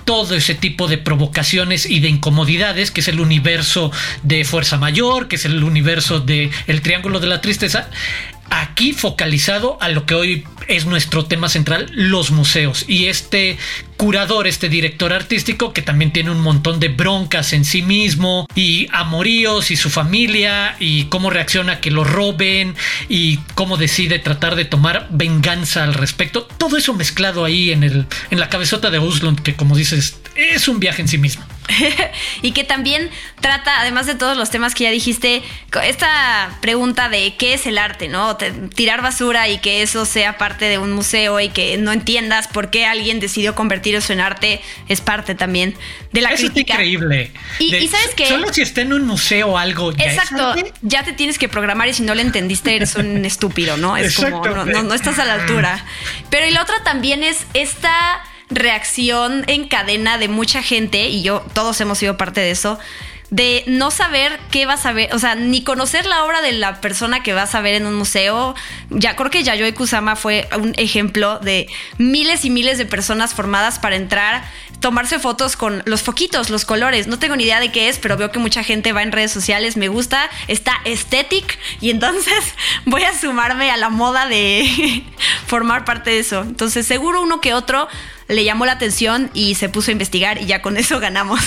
todo 0.07 0.35
ese 0.35 0.55
tipo 0.55 0.87
de 0.87 0.97
provocaciones 0.97 1.85
y 1.85 1.99
de 1.99 2.07
incomodidades, 2.07 2.91
que 2.91 3.01
es 3.01 3.09
el 3.09 3.19
universo 3.19 3.91
de 4.23 4.45
Fuerza 4.45 4.77
Mayor, 4.77 5.27
que 5.27 5.35
es 5.35 5.43
el 5.43 5.61
universo 5.65 6.21
de 6.21 6.49
El 6.65 6.81
Triángulo 6.81 7.19
de 7.19 7.27
la 7.27 7.41
Tristeza, 7.41 7.89
aquí 8.49 8.93
focalizado 8.93 9.77
a 9.81 9.89
lo 9.89 10.05
que 10.05 10.15
hoy 10.15 10.45
es 10.67 10.85
nuestro 10.85 11.25
tema 11.25 11.49
central, 11.49 11.89
los 11.93 12.31
museos. 12.31 12.85
Y 12.87 13.05
este 13.05 13.57
curador, 13.95 14.47
este 14.47 14.69
director 14.69 15.13
artístico, 15.13 15.73
que 15.73 15.81
también 15.81 16.11
tiene 16.11 16.31
un 16.31 16.41
montón 16.41 16.79
de 16.79 16.89
broncas 16.89 17.53
en 17.53 17.65
sí 17.65 17.81
mismo, 17.81 18.45
y 18.53 18.87
amoríos 18.91 19.71
y 19.71 19.75
su 19.75 19.89
familia, 19.89 20.75
y 20.79 21.05
cómo 21.05 21.29
reacciona 21.29 21.79
que 21.79 21.89
lo 21.89 22.03
roben, 22.03 22.75
y 23.09 23.37
cómo 23.55 23.77
decide 23.77 24.19
tratar 24.19 24.55
de 24.55 24.65
tomar 24.65 25.07
venganza 25.09 25.83
al 25.83 25.93
respecto. 25.93 26.47
Todo 26.57 26.77
eso 26.77 26.93
mezclado 26.93 27.45
ahí 27.45 27.71
en, 27.71 27.83
el, 27.83 28.05
en 28.29 28.39
la 28.39 28.49
cabezota 28.49 28.89
de 28.89 28.99
Uslund, 28.99 29.41
que 29.41 29.55
como 29.55 29.75
dices, 29.75 30.19
es 30.35 30.67
un 30.67 30.79
viaje 30.79 31.01
en 31.01 31.07
sí 31.07 31.17
mismo. 31.17 31.46
y 32.41 32.51
que 32.51 32.63
también 32.63 33.09
trata, 33.41 33.81
además 33.81 34.05
de 34.05 34.15
todos 34.15 34.37
los 34.37 34.49
temas 34.49 34.75
que 34.75 34.85
ya 34.85 34.91
dijiste, 34.91 35.43
esta 35.83 36.57
pregunta 36.61 37.09
de 37.09 37.35
qué 37.37 37.53
es 37.53 37.67
el 37.67 37.77
arte, 37.77 38.07
¿no? 38.07 38.37
Tirar 38.37 39.01
basura 39.01 39.47
y 39.47 39.59
que 39.59 39.81
eso 39.81 40.05
sea 40.05 40.37
parte 40.37 40.65
de 40.65 40.77
un 40.77 40.93
museo 40.93 41.39
y 41.39 41.49
que 41.49 41.77
no 41.77 41.91
entiendas 41.91 42.47
por 42.47 42.69
qué 42.69 42.85
alguien 42.85 43.19
decidió 43.19 43.55
convertir 43.55 43.95
eso 43.95 44.13
en 44.13 44.19
arte 44.19 44.61
es 44.87 45.01
parte 45.01 45.35
también 45.35 45.75
de 46.11 46.21
la 46.21 46.29
eso 46.29 46.45
crítica. 46.47 46.73
Es 46.73 46.79
increíble. 46.79 47.31
Y, 47.59 47.87
sabes 47.87 48.15
que 48.15 48.27
solo 48.27 48.51
si 48.53 48.61
está 48.61 48.81
en 48.81 48.93
un 48.93 49.05
museo 49.05 49.49
o 49.49 49.57
algo. 49.57 49.91
Ya 49.93 50.05
exacto, 50.05 50.55
ya 50.81 51.03
te 51.03 51.13
tienes 51.13 51.37
que 51.37 51.49
programar 51.49 51.87
y 51.89 51.93
si 51.93 52.03
no 52.03 52.15
le 52.15 52.21
entendiste 52.21 52.75
eres 52.75 52.95
un 52.95 53.25
estúpido, 53.25 53.77
¿no? 53.77 53.97
Es 53.97 54.15
como 54.15 54.45
no, 54.45 54.65
no 54.83 54.93
estás 54.93 55.19
a 55.19 55.25
la 55.25 55.35
altura. 55.35 55.85
Pero 56.29 56.47
y 56.47 56.51
la 56.51 56.61
otra 56.61 56.83
también 56.83 57.23
es 57.23 57.45
esta 57.53 58.21
reacción 58.49 59.43
en 59.47 59.67
cadena 59.67 60.17
de 60.17 60.27
mucha 60.27 60.61
gente, 60.61 61.09
y 61.09 61.21
yo, 61.21 61.45
todos 61.53 61.79
hemos 61.81 61.97
sido 61.97 62.17
parte 62.17 62.41
de 62.41 62.51
eso, 62.51 62.79
de 63.29 63.65
no 63.67 63.91
saber 63.91 64.39
qué 64.51 64.65
vas 64.65 64.85
a 64.85 64.93
ver, 64.93 65.13
o 65.13 65.19
sea, 65.19 65.35
ni 65.35 65.63
conocer 65.63 66.05
la 66.05 66.23
obra 66.23 66.41
de 66.41 66.53
la 66.53 66.79
persona 66.79 67.23
que 67.23 67.33
vas 67.33 67.55
a 67.55 67.61
ver 67.61 67.75
en 67.75 67.85
un 67.85 67.95
museo. 67.95 68.55
Ya 68.89 69.15
creo 69.15 69.29
que 69.29 69.43
Yayoi 69.43 69.73
Kusama 69.73 70.15
fue 70.15 70.47
un 70.57 70.73
ejemplo 70.77 71.39
de 71.39 71.67
miles 71.97 72.45
y 72.45 72.49
miles 72.49 72.77
de 72.77 72.85
personas 72.85 73.33
formadas 73.33 73.79
para 73.79 73.97
entrar, 73.97 74.45
tomarse 74.79 75.19
fotos 75.19 75.57
con 75.57 75.83
los 75.85 76.03
foquitos, 76.03 76.49
los 76.49 76.63
colores. 76.63 77.07
No 77.07 77.19
tengo 77.19 77.35
ni 77.35 77.43
idea 77.43 77.59
de 77.59 77.71
qué 77.71 77.89
es, 77.89 77.99
pero 77.99 78.15
veo 78.15 78.31
que 78.31 78.39
mucha 78.39 78.63
gente 78.63 78.93
va 78.93 79.03
en 79.03 79.11
redes 79.11 79.31
sociales, 79.31 79.75
me 79.75 79.89
gusta, 79.89 80.29
está 80.47 80.73
estético 80.85 81.49
y 81.81 81.89
entonces 81.89 82.55
voy 82.85 83.03
a 83.03 83.17
sumarme 83.17 83.71
a 83.71 83.77
la 83.77 83.89
moda 83.89 84.27
de 84.27 85.03
formar 85.47 85.83
parte 85.83 86.11
de 86.11 86.19
eso. 86.19 86.43
Entonces, 86.43 86.87
seguro 86.87 87.21
uno 87.21 87.41
que 87.41 87.53
otro 87.53 87.89
le 88.27 88.43
llamó 88.43 88.65
la 88.65 88.73
atención 88.73 89.29
y 89.33 89.55
se 89.55 89.69
puso 89.69 89.91
a 89.91 89.93
investigar 89.93 90.41
y 90.41 90.45
ya 90.45 90.61
con 90.61 90.77
eso 90.77 90.99
ganamos. 91.07 91.39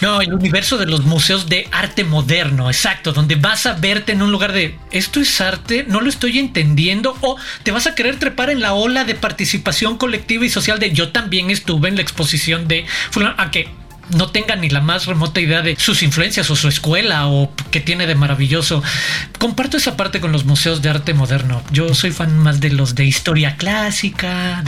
No, 0.00 0.20
el 0.20 0.32
universo 0.32 0.78
de 0.78 0.86
los 0.86 1.04
museos 1.04 1.48
de 1.48 1.68
arte 1.72 2.04
moderno, 2.04 2.70
exacto, 2.70 3.12
donde 3.12 3.34
vas 3.34 3.66
a 3.66 3.74
verte 3.74 4.12
en 4.12 4.22
un 4.22 4.32
lugar 4.32 4.52
de 4.52 4.78
esto 4.90 5.20
es 5.20 5.40
arte, 5.40 5.84
no 5.86 6.00
lo 6.00 6.08
estoy 6.08 6.38
entendiendo, 6.38 7.16
o 7.20 7.36
te 7.62 7.70
vas 7.70 7.86
a 7.86 7.94
querer 7.94 8.18
trepar 8.18 8.50
en 8.50 8.60
la 8.60 8.72
ola 8.72 9.04
de 9.04 9.14
participación 9.14 9.98
colectiva 9.98 10.44
y 10.44 10.48
social 10.48 10.78
de 10.78 10.92
yo 10.92 11.10
también 11.10 11.50
estuve 11.50 11.88
en 11.88 11.96
la 11.96 12.02
exposición 12.02 12.66
de 12.66 12.86
fulano, 13.10 13.34
a 13.36 13.50
no 14.14 14.30
tenga 14.30 14.56
ni 14.56 14.68
la 14.68 14.80
más 14.80 15.06
remota 15.06 15.40
idea 15.40 15.62
de 15.62 15.76
sus 15.76 16.02
influencias 16.02 16.50
o 16.50 16.56
su 16.56 16.68
escuela 16.68 17.26
o 17.28 17.52
qué 17.70 17.80
tiene 17.80 18.06
de 18.06 18.14
maravilloso. 18.14 18.82
Comparto 19.38 19.76
esa 19.76 19.96
parte 19.96 20.20
con 20.20 20.32
los 20.32 20.44
museos 20.44 20.82
de 20.82 20.90
arte 20.90 21.14
moderno. 21.14 21.62
Yo 21.70 21.94
soy 21.94 22.10
fan 22.10 22.38
más 22.38 22.60
de 22.60 22.70
los 22.70 22.94
de 22.94 23.04
historia 23.04 23.56
clásica. 23.56 24.62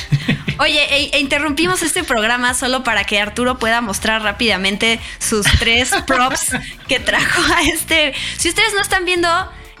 Oye, 0.58 0.82
e, 0.96 1.10
e 1.16 1.20
interrumpimos 1.20 1.82
este 1.82 2.04
programa 2.04 2.54
solo 2.54 2.84
para 2.84 3.04
que 3.04 3.20
Arturo 3.20 3.58
pueda 3.58 3.80
mostrar 3.80 4.22
rápidamente 4.22 5.00
sus 5.18 5.46
tres 5.58 5.90
props 6.06 6.52
que 6.88 7.00
trajo 7.00 7.42
a 7.54 7.62
este. 7.62 8.14
Si 8.36 8.48
ustedes 8.48 8.74
no 8.74 8.80
están 8.80 9.04
viendo 9.04 9.28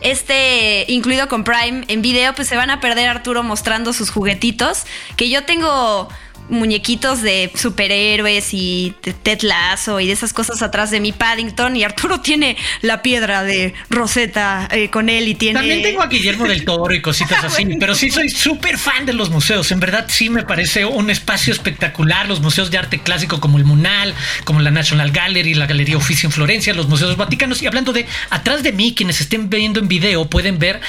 este 0.00 0.84
incluido 0.88 1.28
con 1.28 1.44
Prime 1.44 1.84
en 1.88 2.02
video, 2.02 2.34
pues 2.34 2.48
se 2.48 2.56
van 2.56 2.70
a 2.70 2.80
perder 2.80 3.08
Arturo 3.08 3.42
mostrando 3.42 3.92
sus 3.92 4.10
juguetitos. 4.10 4.84
Que 5.16 5.30
yo 5.30 5.44
tengo 5.44 6.08
muñequitos 6.48 7.22
de 7.22 7.50
superhéroes 7.54 8.52
y 8.52 8.94
de 9.02 9.12
Ted 9.12 9.42
Lasso 9.42 10.00
y 10.00 10.06
de 10.06 10.12
esas 10.12 10.32
cosas 10.32 10.62
atrás 10.62 10.90
de 10.90 11.00
mi 11.00 11.12
Paddington 11.12 11.76
y 11.76 11.84
Arturo 11.84 12.20
tiene 12.20 12.56
la 12.80 13.02
piedra 13.02 13.42
de 13.42 13.74
Rosetta 13.88 14.68
eh, 14.70 14.90
con 14.90 15.08
él 15.08 15.28
y 15.28 15.34
tiene... 15.34 15.60
También 15.60 15.82
tengo 15.82 16.02
a 16.02 16.08
Guillermo 16.08 16.46
del 16.46 16.64
Toro 16.64 16.94
y 16.94 17.00
cositas 17.00 17.44
así, 17.44 17.64
pero 17.78 17.94
sí 17.94 18.10
soy 18.10 18.28
súper 18.28 18.78
fan 18.78 19.06
de 19.06 19.12
los 19.12 19.30
museos. 19.30 19.70
En 19.72 19.80
verdad 19.80 20.06
sí 20.08 20.30
me 20.30 20.42
parece 20.42 20.84
un 20.84 21.10
espacio 21.10 21.52
espectacular. 21.52 22.28
Los 22.28 22.40
museos 22.40 22.70
de 22.70 22.78
arte 22.78 22.98
clásico 23.00 23.40
como 23.40 23.58
el 23.58 23.64
Munal, 23.64 24.14
como 24.44 24.60
la 24.60 24.70
National 24.70 25.10
Gallery, 25.10 25.54
la 25.54 25.66
Galería 25.66 25.96
Uffizi 25.96 26.26
en 26.26 26.32
Florencia, 26.32 26.74
los 26.74 26.88
museos 26.88 27.16
vaticanos. 27.16 27.62
Y 27.62 27.66
hablando 27.66 27.92
de 27.92 28.06
atrás 28.30 28.62
de 28.62 28.72
mí, 28.72 28.94
quienes 28.94 29.20
estén 29.20 29.48
viendo 29.48 29.80
en 29.80 29.88
video 29.88 30.28
pueden 30.28 30.58
ver 30.58 30.80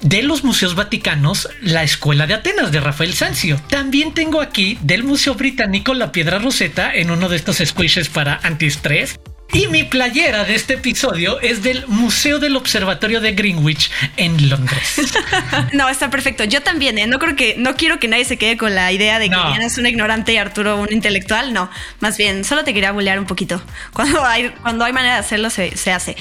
de 0.00 0.22
los 0.22 0.44
museos 0.44 0.74
vaticanos 0.74 1.48
la 1.60 1.82
Escuela 1.82 2.26
de 2.26 2.34
Atenas 2.34 2.72
de 2.72 2.80
Rafael 2.80 3.14
Sanzio. 3.14 3.60
También 3.68 4.12
tengo 4.12 4.40
aquí 4.40 4.78
de 4.82 4.97
Museo 5.04 5.34
Británico 5.34 5.94
La 5.94 6.12
Piedra 6.12 6.38
Roseta 6.38 6.94
en 6.94 7.10
uno 7.10 7.28
de 7.28 7.36
estos 7.36 7.58
squishes 7.58 8.08
para 8.08 8.40
antiestrés. 8.42 9.18
Y 9.50 9.66
mi 9.68 9.82
playera 9.82 10.44
de 10.44 10.54
este 10.54 10.74
episodio 10.74 11.40
es 11.40 11.62
del 11.62 11.86
Museo 11.86 12.38
del 12.38 12.54
Observatorio 12.54 13.22
de 13.22 13.32
Greenwich 13.32 13.90
en 14.18 14.50
Londres. 14.50 15.00
no, 15.72 15.88
está 15.88 16.10
perfecto. 16.10 16.44
Yo 16.44 16.62
también, 16.62 16.98
¿eh? 16.98 17.06
no 17.06 17.18
creo 17.18 17.34
que, 17.34 17.54
no 17.56 17.74
quiero 17.74 17.98
que 17.98 18.08
nadie 18.08 18.26
se 18.26 18.36
quede 18.36 18.58
con 18.58 18.74
la 18.74 18.92
idea 18.92 19.18
de 19.18 19.30
que 19.30 19.34
Diana 19.34 19.64
es 19.64 19.78
un 19.78 19.86
ignorante 19.86 20.34
y 20.34 20.36
Arturo 20.36 20.76
un 20.76 20.92
intelectual. 20.92 21.54
No, 21.54 21.70
más 22.00 22.18
bien, 22.18 22.44
solo 22.44 22.62
te 22.62 22.74
quería 22.74 22.92
bulear 22.92 23.18
un 23.18 23.24
poquito. 23.24 23.62
Cuando 23.94 24.22
hay, 24.22 24.50
cuando 24.50 24.84
hay 24.84 24.92
manera 24.92 25.14
de 25.14 25.20
hacerlo, 25.20 25.48
se, 25.48 25.74
se 25.78 25.92
hace. 25.92 26.14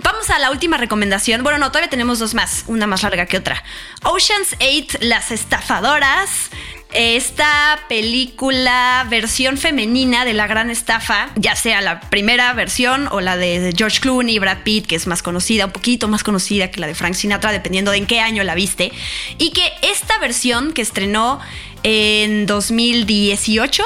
Vamos 0.00 0.28
a 0.30 0.40
la 0.40 0.50
última 0.50 0.76
recomendación. 0.76 1.44
Bueno, 1.44 1.58
no, 1.58 1.68
todavía 1.68 1.88
tenemos 1.88 2.18
dos 2.18 2.34
más, 2.34 2.64
una 2.66 2.88
más 2.88 3.04
larga 3.04 3.26
que 3.26 3.36
otra. 3.36 3.62
Ocean's 4.02 4.56
8, 4.60 4.98
Las 5.02 5.30
Estafadoras 5.30 6.50
esta 6.94 7.78
película 7.88 9.06
versión 9.08 9.58
femenina 9.58 10.24
de 10.24 10.32
la 10.32 10.46
gran 10.46 10.70
estafa, 10.70 11.30
ya 11.36 11.56
sea 11.56 11.80
la 11.80 12.00
primera 12.00 12.52
versión 12.52 13.08
o 13.10 13.20
la 13.20 13.36
de 13.36 13.72
George 13.76 14.00
Clooney 14.00 14.36
y 14.36 14.38
Brad 14.38 14.62
Pitt, 14.64 14.86
que 14.86 14.96
es 14.96 15.06
más 15.06 15.22
conocida, 15.22 15.66
un 15.66 15.72
poquito 15.72 16.08
más 16.08 16.22
conocida 16.22 16.70
que 16.70 16.80
la 16.80 16.86
de 16.86 16.94
Frank 16.94 17.14
Sinatra, 17.14 17.52
dependiendo 17.52 17.90
de 17.90 17.98
en 17.98 18.06
qué 18.06 18.20
año 18.20 18.44
la 18.44 18.54
viste, 18.54 18.92
y 19.38 19.50
que 19.50 19.72
esta 19.82 20.18
versión 20.18 20.72
que 20.72 20.82
estrenó 20.82 21.40
en 21.82 22.46
2018 22.46 23.82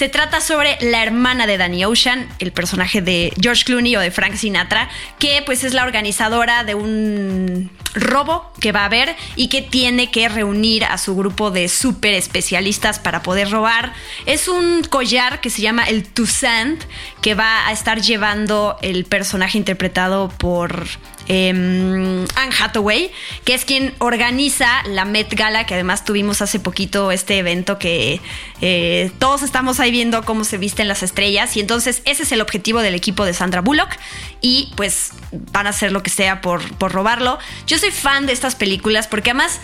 se 0.00 0.08
trata 0.08 0.40
sobre 0.40 0.78
la 0.80 1.02
hermana 1.02 1.46
de 1.46 1.58
Danny 1.58 1.84
Ocean, 1.84 2.26
el 2.38 2.52
personaje 2.52 3.02
de 3.02 3.34
George 3.38 3.64
Clooney 3.66 3.96
o 3.96 4.00
de 4.00 4.10
Frank 4.10 4.34
Sinatra, 4.34 4.88
que 5.18 5.42
pues 5.44 5.62
es 5.62 5.74
la 5.74 5.84
organizadora 5.84 6.64
de 6.64 6.74
un 6.74 7.70
robo 7.92 8.50
que 8.62 8.72
va 8.72 8.80
a 8.80 8.84
haber 8.86 9.14
y 9.36 9.48
que 9.48 9.60
tiene 9.60 10.10
que 10.10 10.30
reunir 10.30 10.84
a 10.84 10.96
su 10.96 11.14
grupo 11.14 11.50
de 11.50 11.68
super 11.68 12.14
especialistas 12.14 12.98
para 12.98 13.22
poder 13.22 13.50
robar. 13.50 13.92
Es 14.24 14.48
un 14.48 14.84
collar 14.84 15.42
que 15.42 15.50
se 15.50 15.60
llama 15.60 15.84
el 15.84 16.04
Toussaint 16.04 16.82
que 17.20 17.34
va 17.34 17.66
a 17.66 17.72
estar 17.72 18.00
llevando 18.00 18.78
el 18.80 19.04
personaje 19.04 19.58
interpretado 19.58 20.30
por 20.30 20.86
Em, 21.28 22.24
Anne 22.34 22.54
Hathaway, 22.58 23.12
que 23.44 23.54
es 23.54 23.64
quien 23.64 23.94
organiza 23.98 24.82
la 24.86 25.04
Met 25.04 25.32
Gala, 25.34 25.64
que 25.66 25.74
además 25.74 26.04
tuvimos 26.04 26.42
hace 26.42 26.58
poquito 26.58 27.12
este 27.12 27.38
evento 27.38 27.78
que 27.78 28.20
eh, 28.60 29.10
todos 29.18 29.42
estamos 29.42 29.80
ahí 29.80 29.90
viendo 29.90 30.24
cómo 30.24 30.44
se 30.44 30.58
visten 30.58 30.88
las 30.88 31.02
estrellas. 31.02 31.56
Y 31.56 31.60
entonces 31.60 32.02
ese 32.04 32.24
es 32.24 32.32
el 32.32 32.40
objetivo 32.40 32.80
del 32.80 32.94
equipo 32.94 33.24
de 33.24 33.34
Sandra 33.34 33.60
Bullock. 33.60 33.90
Y 34.40 34.72
pues 34.76 35.12
van 35.52 35.66
a 35.66 35.70
hacer 35.70 35.92
lo 35.92 36.02
que 36.02 36.10
sea 36.10 36.40
por, 36.40 36.76
por 36.76 36.92
robarlo. 36.92 37.38
Yo 37.66 37.78
soy 37.78 37.90
fan 37.90 38.26
de 38.26 38.32
estas 38.32 38.54
películas 38.54 39.06
porque 39.06 39.30
además 39.30 39.60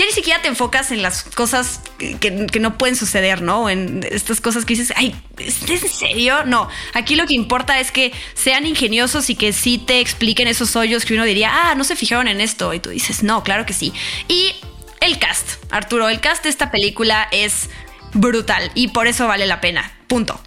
ya 0.00 0.06
ni 0.06 0.12
siquiera 0.12 0.40
te 0.40 0.48
enfocas 0.48 0.92
en 0.92 1.02
las 1.02 1.24
cosas 1.24 1.82
que, 1.98 2.30
no 2.58 2.78
pueden 2.78 2.96
suceder, 2.96 3.42
¿no? 3.42 3.68
En 3.68 4.02
estas 4.10 4.40
cosas 4.40 4.64
que 4.64 4.72
dices, 4.72 4.94
ay, 4.96 5.14
¿es 5.36 5.70
en 5.70 5.88
serio? 5.90 6.44
No, 6.46 6.70
aquí 6.94 7.16
lo 7.16 7.26
que 7.26 7.34
importa 7.34 7.78
es 7.78 7.92
que 7.92 8.10
sean 8.32 8.64
ingeniosos 8.64 9.28
y 9.28 9.34
que 9.34 9.52
sí 9.52 9.76
te 9.76 10.00
expliquen 10.00 10.48
esos 10.48 10.74
hoyos 10.74 11.04
que 11.04 11.12
uno 11.12 11.24
diría, 11.24 11.50
ah, 11.52 11.74
no 11.74 11.84
se 11.84 11.96
fijaron 11.96 12.28
en 12.28 12.40
esto. 12.40 12.72
Y 12.72 12.80
tú 12.80 12.88
dices, 12.88 13.22
no, 13.22 13.42
claro 13.42 13.66
que 13.66 13.74
sí. 13.74 13.92
Y 14.26 14.54
el 15.02 15.18
cast, 15.18 15.62
Arturo, 15.70 16.08
el 16.08 16.20
cast 16.20 16.44
de 16.44 16.48
esta 16.48 16.70
película 16.70 17.28
es 17.30 17.68
brutal 18.14 18.70
y 18.74 18.88
por 18.88 19.06
eso 19.06 19.26
vale 19.26 19.46
la 19.46 19.60
pena. 19.60 19.92
Punto. 20.06 20.40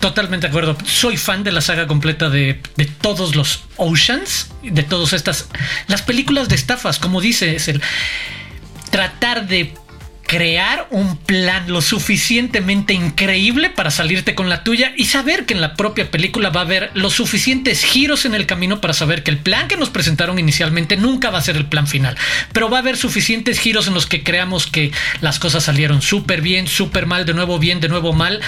Totalmente 0.00 0.46
de 0.46 0.50
acuerdo. 0.50 0.78
Soy 0.86 1.18
fan 1.18 1.44
de 1.44 1.52
la 1.52 1.60
saga 1.60 1.86
completa 1.86 2.30
de, 2.30 2.54
todos 3.02 3.36
los 3.36 3.64
Oceans, 3.76 4.48
de 4.62 4.82
todas 4.82 5.12
estas. 5.12 5.50
Las 5.88 6.00
películas 6.00 6.48
de 6.48 6.54
estafas, 6.54 6.98
como 6.98 7.20
dices, 7.20 7.68
el 7.68 7.82
tratar 8.90 9.46
de 9.46 9.74
crear 10.28 10.86
un 10.90 11.16
plan 11.16 11.64
lo 11.72 11.80
suficientemente 11.80 12.92
increíble 12.92 13.70
para 13.70 13.90
salirte 13.90 14.34
con 14.34 14.50
la 14.50 14.62
tuya 14.62 14.92
y 14.94 15.06
saber 15.06 15.46
que 15.46 15.54
en 15.54 15.62
la 15.62 15.74
propia 15.74 16.10
película 16.10 16.50
va 16.50 16.60
a 16.60 16.64
haber 16.64 16.90
los 16.92 17.14
suficientes 17.14 17.82
giros 17.82 18.26
en 18.26 18.34
el 18.34 18.44
camino 18.44 18.82
para 18.82 18.92
saber 18.92 19.22
que 19.22 19.30
el 19.30 19.38
plan 19.38 19.68
que 19.68 19.78
nos 19.78 19.88
presentaron 19.88 20.38
inicialmente 20.38 20.98
nunca 20.98 21.30
va 21.30 21.38
a 21.38 21.42
ser 21.42 21.56
el 21.56 21.64
plan 21.64 21.86
final, 21.86 22.14
pero 22.52 22.68
va 22.68 22.76
a 22.76 22.80
haber 22.80 22.98
suficientes 22.98 23.58
giros 23.58 23.88
en 23.88 23.94
los 23.94 24.06
que 24.06 24.22
creamos 24.22 24.66
que 24.66 24.92
las 25.22 25.38
cosas 25.38 25.64
salieron 25.64 26.02
súper 26.02 26.42
bien, 26.42 26.66
súper 26.66 27.06
mal, 27.06 27.24
de 27.24 27.32
nuevo 27.32 27.58
bien, 27.58 27.80
de 27.80 27.88
nuevo 27.88 28.12
mal, 28.12 28.42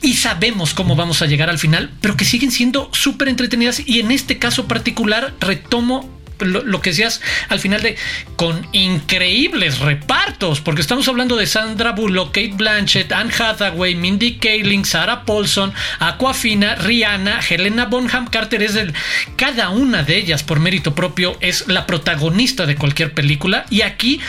y 0.00 0.14
sabemos 0.14 0.72
cómo 0.72 0.96
vamos 0.96 1.20
a 1.20 1.26
llegar 1.26 1.50
al 1.50 1.58
final, 1.58 1.90
pero 2.00 2.16
que 2.16 2.24
siguen 2.24 2.50
siendo 2.50 2.88
súper 2.92 3.28
entretenidas. 3.28 3.82
Y 3.86 4.00
en 4.00 4.10
este 4.10 4.38
caso 4.38 4.66
particular 4.66 5.34
retomo 5.40 6.21
lo, 6.44 6.80
que 6.80 6.90
decías 6.90 7.20
al 7.48 7.60
final 7.60 7.82
de 7.82 7.96
con 8.36 8.66
increíbles 8.72 9.78
repartos, 9.78 10.60
porque 10.60 10.80
estamos 10.80 11.06
hablando 11.08 11.36
de 11.36 11.46
Sandra 11.46 11.92
Bullock, 11.92 12.28
Kate 12.28 12.54
Blanchett, 12.54 13.12
Anne 13.12 13.32
Hathaway, 13.32 13.94
Mindy 13.94 14.38
Kaling, 14.38 14.84
Sarah 14.84 15.24
Paulson, 15.24 15.72
Aquafina, 15.98 16.74
Rihanna, 16.76 17.40
Helena 17.48 17.86
Bonham 17.86 18.26
Carter 18.26 18.62
es 18.62 18.76
el, 18.76 18.94
cada 19.36 19.70
una 19.70 20.02
de 20.02 20.16
ellas 20.16 20.42
por 20.42 20.60
mérito 20.60 20.94
propio 20.94 21.36
es 21.40 21.68
la 21.68 21.86
protagonista 21.86 22.66
de 22.66 22.76
cualquier 22.76 23.12
película 23.12 23.66
y 23.70 23.82
aquí 23.82 24.20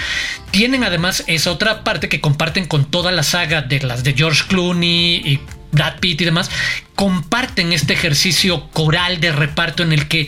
tienen 0.51 0.84
además 0.84 1.24
esa 1.27 1.51
otra 1.51 1.84
parte 1.84 2.10
que 2.10 2.22
comparten 2.22 2.65
con 2.65 2.86
toda 2.86 3.12
la 3.12 3.24
saga 3.24 3.62
de 3.62 3.82
las 3.82 4.03
de 4.03 4.13
George 4.13 4.43
Clooney 4.48 5.22
y 5.25 5.39
Brad 5.74 6.00
Pitt 6.00 6.22
y 6.22 6.25
demás, 6.25 6.50
comparten 6.96 7.74
este 7.74 7.93
ejercicio 7.93 8.70
coral 8.70 9.20
de 9.20 9.32
reparto 9.32 9.84
en 9.84 9.91
el 9.91 10.08
que 10.08 10.27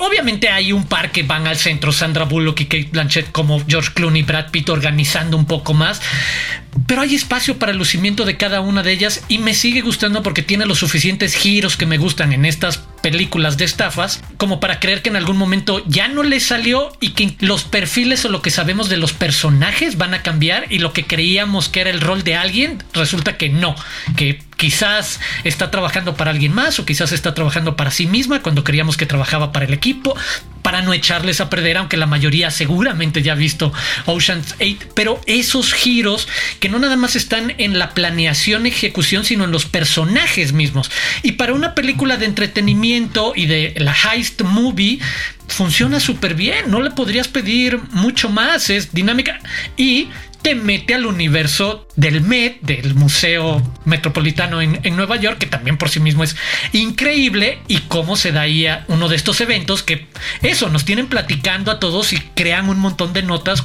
Obviamente 0.00 0.48
hay 0.48 0.72
un 0.72 0.84
par 0.84 1.10
que 1.10 1.22
van 1.22 1.46
al 1.46 1.56
centro, 1.56 1.92
Sandra 1.92 2.24
Bullock 2.24 2.60
y 2.60 2.66
Kate 2.66 2.88
Blanchett 2.92 3.32
como 3.32 3.64
George 3.66 3.90
Clooney 3.94 4.20
y 4.20 4.24
Brad 4.24 4.50
Pitt 4.50 4.68
organizando 4.68 5.36
un 5.36 5.44
poco 5.44 5.74
más, 5.74 6.00
pero 6.86 7.02
hay 7.02 7.14
espacio 7.14 7.58
para 7.58 7.72
el 7.72 7.78
lucimiento 7.78 8.24
de 8.24 8.36
cada 8.36 8.60
una 8.60 8.82
de 8.82 8.92
ellas 8.92 9.24
y 9.28 9.38
me 9.38 9.54
sigue 9.54 9.80
gustando 9.80 10.22
porque 10.22 10.42
tiene 10.42 10.66
los 10.66 10.78
suficientes 10.78 11.34
giros 11.34 11.76
que 11.76 11.86
me 11.86 11.98
gustan 11.98 12.32
en 12.32 12.44
estas 12.44 12.87
películas 13.02 13.56
de 13.56 13.64
estafas 13.64 14.22
como 14.36 14.60
para 14.60 14.80
creer 14.80 15.02
que 15.02 15.08
en 15.08 15.16
algún 15.16 15.36
momento 15.36 15.82
ya 15.86 16.08
no 16.08 16.22
le 16.22 16.40
salió 16.40 16.92
y 17.00 17.10
que 17.10 17.36
los 17.40 17.64
perfiles 17.64 18.24
o 18.24 18.28
lo 18.28 18.42
que 18.42 18.50
sabemos 18.50 18.88
de 18.88 18.96
los 18.96 19.12
personajes 19.12 19.96
van 19.96 20.14
a 20.14 20.22
cambiar 20.22 20.66
y 20.70 20.78
lo 20.78 20.92
que 20.92 21.04
creíamos 21.04 21.68
que 21.68 21.80
era 21.80 21.90
el 21.90 22.00
rol 22.00 22.22
de 22.24 22.36
alguien 22.36 22.82
resulta 22.92 23.36
que 23.36 23.48
no, 23.48 23.74
que 24.16 24.42
quizás 24.56 25.20
está 25.44 25.70
trabajando 25.70 26.16
para 26.16 26.32
alguien 26.32 26.52
más 26.52 26.78
o 26.78 26.84
quizás 26.84 27.12
está 27.12 27.32
trabajando 27.34 27.76
para 27.76 27.90
sí 27.90 28.06
misma 28.06 28.42
cuando 28.42 28.64
creíamos 28.64 28.96
que 28.96 29.06
trabajaba 29.06 29.52
para 29.52 29.66
el 29.66 29.72
equipo 29.72 30.16
para 30.68 30.82
no 30.82 30.92
echarles 30.92 31.40
a 31.40 31.48
perder, 31.48 31.78
aunque 31.78 31.96
la 31.96 32.04
mayoría 32.04 32.50
seguramente 32.50 33.22
ya 33.22 33.32
ha 33.32 33.36
visto 33.36 33.72
Ocean's 34.04 34.54
8, 34.60 34.88
pero 34.92 35.18
esos 35.24 35.72
giros 35.72 36.28
que 36.60 36.68
no 36.68 36.78
nada 36.78 36.94
más 36.94 37.16
están 37.16 37.54
en 37.56 37.78
la 37.78 37.94
planeación, 37.94 38.66
ejecución, 38.66 39.24
sino 39.24 39.44
en 39.44 39.50
los 39.50 39.64
personajes 39.64 40.52
mismos. 40.52 40.90
Y 41.22 41.32
para 41.32 41.54
una 41.54 41.74
película 41.74 42.18
de 42.18 42.26
entretenimiento 42.26 43.32
y 43.34 43.46
de 43.46 43.76
la 43.78 43.96
heist 44.12 44.42
movie, 44.42 44.98
funciona 45.46 46.00
súper 46.00 46.34
bien, 46.34 46.70
no 46.70 46.82
le 46.82 46.90
podrías 46.90 47.28
pedir 47.28 47.80
mucho 47.92 48.28
más, 48.28 48.68
es 48.68 48.92
dinámica. 48.92 49.40
Y 49.78 50.08
te 50.48 50.54
mete 50.54 50.94
al 50.94 51.04
universo 51.04 51.86
del 51.94 52.22
Met, 52.22 52.62
del 52.62 52.94
Museo 52.94 53.62
Metropolitano 53.84 54.62
en, 54.62 54.96
Nueva 54.96 55.16
York, 55.16 55.36
que 55.36 55.44
también 55.44 55.76
por 55.76 55.90
sí 55.90 56.00
mismo 56.00 56.24
es 56.24 56.36
increíble, 56.72 57.58
y 57.68 57.80
cómo 57.80 58.16
se 58.16 58.32
da 58.32 58.40
ahí 58.40 58.66
uno 58.86 59.10
de 59.10 59.16
estos 59.16 59.42
eventos 59.42 59.82
que 59.82 60.06
eso, 60.40 60.70
nos 60.70 60.86
tienen 60.86 61.08
platicando 61.08 61.70
a 61.70 61.78
todos 61.78 62.14
y 62.14 62.18
crean 62.34 62.70
un 62.70 62.78
montón 62.78 63.12
de 63.12 63.22
notas. 63.22 63.62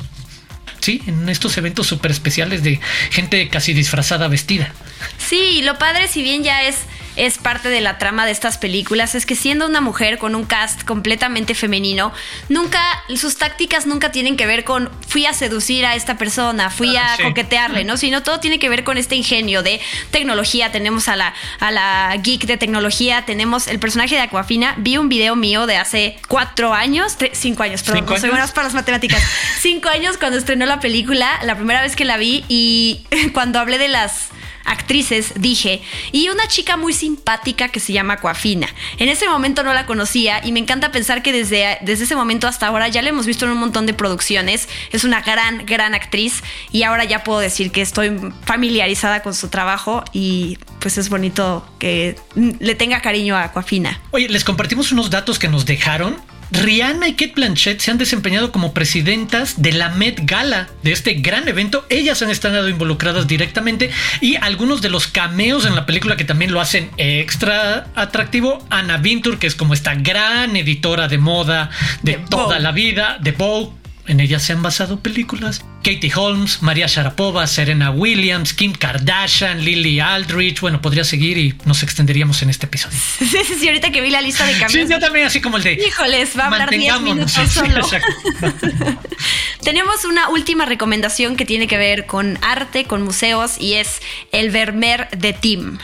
Sí, 0.84 1.02
en 1.08 1.30
estos 1.30 1.58
eventos 1.58 1.88
súper 1.88 2.12
especiales 2.12 2.62
de 2.62 2.78
gente 3.10 3.48
casi 3.48 3.72
disfrazada 3.74 4.28
vestida. 4.28 4.74
Sí, 5.18 5.62
lo 5.62 5.78
padre, 5.78 6.10
si 6.10 6.22
bien 6.22 6.44
ya 6.44 6.64
es 6.64 6.76
es 7.16 7.38
parte 7.38 7.70
de 7.70 7.82
la 7.82 7.98
trama 7.98 8.26
de 8.26 8.32
estas 8.32 8.58
películas 8.58 9.16
es 9.16 9.26
que 9.26 9.36
siendo 9.36 9.68
una 9.68 9.82
mujer 9.82 10.18
con 10.18 10.36
un 10.36 10.46
cast 10.46 10.84
completamente 10.84 11.54
femenino, 11.54 12.12
nunca, 12.50 12.82
sus 13.16 13.38
tácticas 13.38 13.86
nunca 13.86 14.12
tienen 14.12 14.36
que 14.36 14.48
ver 14.48 14.64
con 14.64 14.90
fui 15.08 15.26
a 15.26 15.34
seducir 15.34 15.86
a 15.86 15.96
esta 15.96 16.18
persona, 16.18 16.70
fui 16.70 16.96
a 16.98 17.18
coquetearle, 17.22 17.84
¿no? 17.84 17.98
Sino 17.98 18.24
todo 18.24 18.40
tiene 18.40 18.60
que 18.60 18.70
ver 18.70 18.84
con 18.84 18.98
este 18.98 19.16
ingenio 19.16 19.62
de 19.64 19.80
tecnología. 20.12 20.72
Tenemos 20.72 21.08
a 21.08 21.16
la, 21.16 21.34
a 21.60 21.72
la 21.72 22.16
geek 22.18 22.46
de 22.46 22.58
tecnología, 22.58 23.26
tenemos 23.26 23.68
el 23.68 23.80
personaje 23.80 24.16
de 24.16 24.22
Aquafina. 24.22 24.76
Vi 24.78 24.98
un 24.98 25.10
video 25.10 25.36
mío 25.36 25.68
de 25.68 25.78
hace 25.78 26.18
cuatro 26.28 26.74
años, 26.74 27.18
cinco 27.34 27.64
años, 27.64 27.84
perdón, 27.84 28.06
no 28.08 28.18
soy 28.18 28.30
buenas 28.30 28.52
para 28.52 28.66
las 28.66 28.74
matemáticas. 28.74 29.22
cinco 29.62 29.90
años 29.90 30.18
cuando 30.18 30.38
estrenó 30.38 30.66
la 30.66 30.73
película, 30.80 31.40
la 31.44 31.56
primera 31.56 31.82
vez 31.82 31.96
que 31.96 32.06
la 32.06 32.18
vi 32.18 32.44
y 32.48 33.06
cuando 33.34 33.60
hablé 33.60 33.78
de 33.78 33.88
las 33.88 34.30
actrices, 34.66 35.34
dije, 35.36 35.82
y 36.12 36.30
una 36.30 36.48
chica 36.48 36.78
muy 36.78 36.94
simpática 36.94 37.70
que 37.70 37.80
se 37.80 37.94
llama 37.94 38.18
Coafina. 38.18 38.68
En 38.98 39.10
ese 39.10 39.28
momento 39.28 39.64
no 39.64 39.74
la 39.74 39.86
conocía 39.86 40.46
y 40.46 40.52
me 40.52 40.60
encanta 40.60 40.92
pensar 40.92 41.22
que 41.22 41.32
desde, 41.32 41.78
desde 41.82 42.06
ese 42.06 42.16
momento 42.16 42.48
hasta 42.48 42.68
ahora 42.68 42.88
ya 42.88 43.02
la 43.02 43.10
hemos 43.10 43.26
visto 43.26 43.46
en 43.46 43.52
un 43.52 43.58
montón 43.58 43.86
de 43.86 43.94
producciones. 43.94 44.70
Es 44.92 45.04
una 45.04 45.22
gran, 45.22 45.66
gran 45.66 45.94
actriz 45.94 46.44
y 46.72 46.84
ahora 46.84 47.04
ya 47.04 47.24
puedo 47.24 47.40
decir 47.40 47.72
que 47.72 47.82
estoy 47.82 48.18
familiarizada 48.46 49.22
con 49.22 49.34
su 49.34 49.50
trabajo 49.50 50.04
y 50.14 50.58
pues 50.80 50.98
es 50.98 51.10
bonito 51.10 51.68
que 51.80 52.16
le 52.36 52.76
tenga 52.76 53.02
cariño 53.02 53.38
a 53.38 53.52
Coafina. 53.52 54.02
Oye, 54.12 54.30
les 54.30 54.44
compartimos 54.44 54.92
unos 54.92 55.10
datos 55.10 55.40
que 55.40 55.48
nos 55.48 55.66
dejaron 55.66 56.18
Rihanna 56.52 57.08
y 57.08 57.14
Kate 57.14 57.34
Blanchett 57.36 57.80
se 57.80 57.92
han 57.92 57.98
desempeñado 57.98 58.52
como 58.52 58.74
presidentas 58.74 59.62
de 59.62 59.72
la 59.72 59.90
Met 59.90 60.22
Gala, 60.24 60.70
de 60.84 60.92
este 60.92 61.16
gran 61.16 61.48
evento. 61.48 61.86
Ellas 61.90 62.22
han 62.22 62.30
estado 62.30 62.70
involucradas 62.70 63.28
directamente 63.28 63.90
y 64.22 64.36
algunos 64.36 64.82
de 64.82 64.90
los 64.90 65.08
cameos 65.08 65.66
en 65.66 65.76
la 65.76 65.86
película 65.86 66.18
que 66.18 66.26
también 66.26 66.52
lo 66.52 66.62
hacen 66.62 66.92
extra 66.98 67.88
atractivo. 67.96 68.66
Anna 68.70 68.98
Vintur, 68.98 69.40
que 69.40 69.48
es 69.48 69.56
como 69.56 69.74
esta 69.74 69.96
gran 69.96 70.56
editora 70.56 71.08
de 71.08 71.18
moda 71.18 71.70
de, 72.02 72.14
toda 72.30 72.60
la 72.60 72.72
vida, 72.72 73.18
de 73.20 73.32
Vogue 73.32 73.84
en 74.08 74.20
ella 74.20 74.40
se 74.40 74.54
han 74.54 74.62
basado 74.62 75.00
películas. 75.00 75.64
Katie 75.84 76.12
Holmes, 76.16 76.62
María 76.62 76.88
Sharapova, 76.88 77.46
Serena 77.46 77.92
Williams, 77.92 78.54
Kim 78.54 78.74
Kardashian, 78.74 79.64
Lily 79.64 80.00
Aldrich. 80.00 80.62
Bueno, 80.62 80.82
podría 80.82 81.04
seguir 81.04 81.38
y 81.38 81.54
nos 81.66 81.84
extenderíamos 81.84 82.42
en 82.42 82.50
este 82.50 82.66
episodio. 82.66 82.98
Sí, 83.34 83.40
sí, 83.46 83.56
sí, 83.60 83.68
ahorita 83.68 83.92
que 83.92 84.02
vi 84.02 84.10
la 84.10 84.22
lista 84.22 84.46
de 84.46 84.52
cambios. 84.54 84.72
Sí, 84.72 84.86
yo 84.92 85.00
también, 85.00 85.26
así 85.26 85.42
como 85.42 85.58
el 85.58 85.64
de. 85.64 85.74
Híjoles, 85.74 86.38
va 86.38 86.44
a 86.44 86.48
hablar 86.48 86.70
10 86.70 87.02
minutos 87.02 87.32
solo. 87.52 87.82
Tenemos 89.64 90.06
una 90.06 90.30
última 90.30 90.66
recomendación 90.66 91.36
que 91.36 91.46
tiene 91.46 91.68
que 91.68 91.78
ver 91.78 92.06
con 92.06 92.38
arte, 92.42 92.86
con 92.86 93.02
museos 93.02 93.60
y 93.60 93.74
es 93.74 94.02
el 94.32 94.52
Vermeer 94.52 95.10
de 95.12 95.34
Tim. 95.34 95.78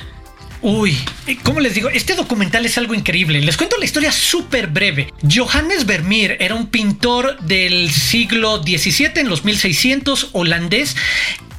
Uy, 0.61 0.97
eh, 1.25 1.37
¿cómo 1.41 1.61
les 1.61 1.73
digo? 1.73 1.89
Este 1.89 2.15
documental 2.15 2.65
es 2.65 2.77
algo 2.77 2.93
increíble. 2.93 3.39
Les 3.41 3.55
cuento 3.55 3.77
la 3.77 3.85
historia 3.85 4.11
súper 4.11 4.67
breve. 4.67 5.13
Johannes 5.23 5.85
Vermeer 5.85 6.35
era 6.41 6.55
un 6.55 6.67
pintor 6.67 7.39
del 7.39 7.89
siglo 7.89 8.61
XVII, 8.61 9.11
en 9.15 9.29
los 9.29 9.45
1600, 9.45 10.29
holandés, 10.33 10.97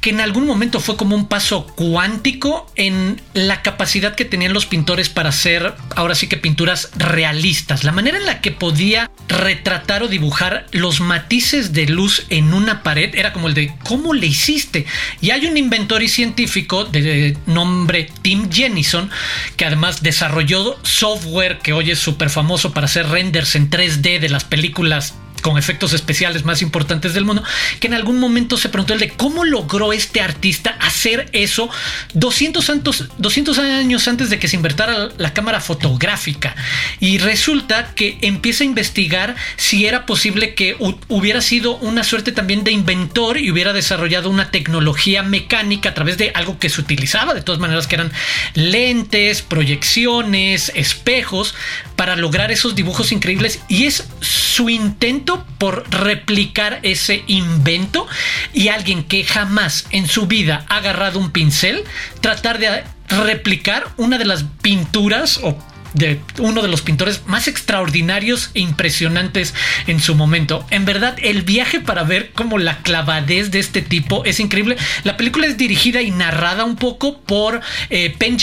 que 0.01 0.09
en 0.09 0.19
algún 0.19 0.47
momento 0.47 0.79
fue 0.79 0.97
como 0.97 1.15
un 1.15 1.27
paso 1.27 1.67
cuántico 1.67 2.69
en 2.75 3.21
la 3.35 3.61
capacidad 3.61 4.15
que 4.15 4.25
tenían 4.25 4.51
los 4.51 4.65
pintores 4.65 5.09
para 5.09 5.29
hacer, 5.29 5.75
ahora 5.95 6.15
sí 6.15 6.27
que 6.27 6.37
pinturas 6.37 6.89
realistas, 6.95 7.83
la 7.83 7.91
manera 7.91 8.17
en 8.17 8.25
la 8.25 8.41
que 8.41 8.51
podía 8.51 9.11
retratar 9.27 10.01
o 10.01 10.07
dibujar 10.07 10.65
los 10.71 11.01
matices 11.01 11.71
de 11.71 11.85
luz 11.85 12.25
en 12.29 12.53
una 12.55 12.81
pared 12.81 13.13
era 13.13 13.31
como 13.31 13.47
el 13.47 13.53
de 13.53 13.73
cómo 13.83 14.15
le 14.15 14.25
hiciste. 14.25 14.87
Y 15.21 15.29
hay 15.29 15.45
un 15.45 15.55
inventor 15.55 16.01
y 16.01 16.09
científico 16.09 16.83
de 16.85 17.37
nombre 17.45 18.09
Tim 18.23 18.51
Jennison 18.51 19.11
que 19.55 19.65
además 19.65 20.01
desarrolló 20.01 20.79
software 20.83 21.59
que 21.59 21.73
hoy 21.73 21.91
es 21.91 21.99
súper 21.99 22.31
famoso 22.31 22.73
para 22.73 22.85
hacer 22.85 23.07
renders 23.07 23.55
en 23.55 23.69
3D 23.69 24.19
de 24.19 24.29
las 24.29 24.45
películas 24.45 25.13
con 25.41 25.57
efectos 25.57 25.93
especiales 25.93 26.45
más 26.45 26.61
importantes 26.61 27.13
del 27.13 27.25
mundo, 27.25 27.43
que 27.79 27.87
en 27.87 27.93
algún 27.93 28.19
momento 28.19 28.57
se 28.57 28.69
preguntó 28.69 28.93
el 28.93 28.99
de 28.99 29.09
cómo 29.09 29.43
logró 29.43 29.93
este 29.93 30.21
artista 30.21 30.77
hacer 30.79 31.29
eso 31.33 31.69
200, 32.13 32.71
200 33.17 33.59
años 33.59 34.07
antes 34.07 34.29
de 34.29 34.39
que 34.39 34.47
se 34.47 34.55
invertara 34.55 35.09
la 35.17 35.33
cámara 35.33 35.59
fotográfica. 35.59 36.55
Y 36.99 37.17
resulta 37.17 37.93
que 37.95 38.17
empieza 38.21 38.63
a 38.63 38.67
investigar 38.67 39.35
si 39.57 39.85
era 39.85 40.05
posible 40.05 40.53
que 40.53 40.75
hubiera 41.07 41.41
sido 41.41 41.77
una 41.77 42.03
suerte 42.03 42.31
también 42.31 42.63
de 42.63 42.71
inventor 42.71 43.37
y 43.37 43.51
hubiera 43.51 43.73
desarrollado 43.73 44.29
una 44.29 44.51
tecnología 44.51 45.23
mecánica 45.23 45.89
a 45.89 45.93
través 45.93 46.17
de 46.17 46.31
algo 46.33 46.59
que 46.59 46.69
se 46.69 46.81
utilizaba, 46.81 47.33
de 47.33 47.41
todas 47.41 47.59
maneras 47.59 47.87
que 47.87 47.95
eran 47.95 48.11
lentes, 48.53 49.41
proyecciones, 49.41 50.71
espejos, 50.75 51.55
para 51.95 52.15
lograr 52.15 52.51
esos 52.51 52.75
dibujos 52.75 53.11
increíbles. 53.11 53.61
Y 53.67 53.85
es 53.85 54.07
su 54.19 54.69
intento 54.69 55.30
por 55.57 55.89
replicar 55.89 56.79
ese 56.83 57.23
invento 57.27 58.07
y 58.53 58.69
alguien 58.69 59.03
que 59.03 59.23
jamás 59.23 59.85
en 59.91 60.07
su 60.07 60.27
vida 60.27 60.65
ha 60.69 60.77
agarrado 60.77 61.19
un 61.19 61.31
pincel, 61.31 61.83
tratar 62.21 62.59
de 62.59 62.83
replicar 63.09 63.87
una 63.97 64.17
de 64.17 64.25
las 64.25 64.45
pinturas 64.61 65.39
o 65.43 65.57
de 65.93 66.21
uno 66.39 66.61
de 66.61 66.67
los 66.67 66.81
pintores 66.81 67.23
más 67.25 67.47
extraordinarios 67.47 68.51
e 68.53 68.61
impresionantes 68.61 69.53
en 69.87 69.99
su 69.99 70.15
momento. 70.15 70.65
En 70.69 70.85
verdad, 70.85 71.17
el 71.21 71.41
viaje 71.41 71.79
para 71.79 72.03
ver 72.03 72.31
como 72.31 72.57
la 72.57 72.77
clavadez 72.77 73.51
de 73.51 73.59
este 73.59 73.81
tipo 73.81 74.23
es 74.25 74.39
increíble. 74.39 74.77
La 75.03 75.17
película 75.17 75.47
es 75.47 75.57
dirigida 75.57 76.01
y 76.01 76.11
narrada 76.11 76.63
un 76.63 76.75
poco 76.75 77.19
por 77.19 77.61
eh, 77.89 78.15
Penn 78.17 78.37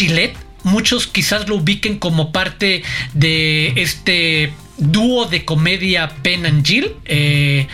Muchos 0.65 1.07
quizás 1.07 1.49
lo 1.49 1.57
ubiquen 1.57 1.99
como 1.99 2.33
parte 2.33 2.83
de 3.15 3.73
este 3.77 4.53
dúo 4.79 5.27
de 5.27 5.45
comedia 5.45 6.09
Penn 6.23 6.47
and 6.47 6.67
Jill. 6.67 6.95
Eh, 7.05 7.67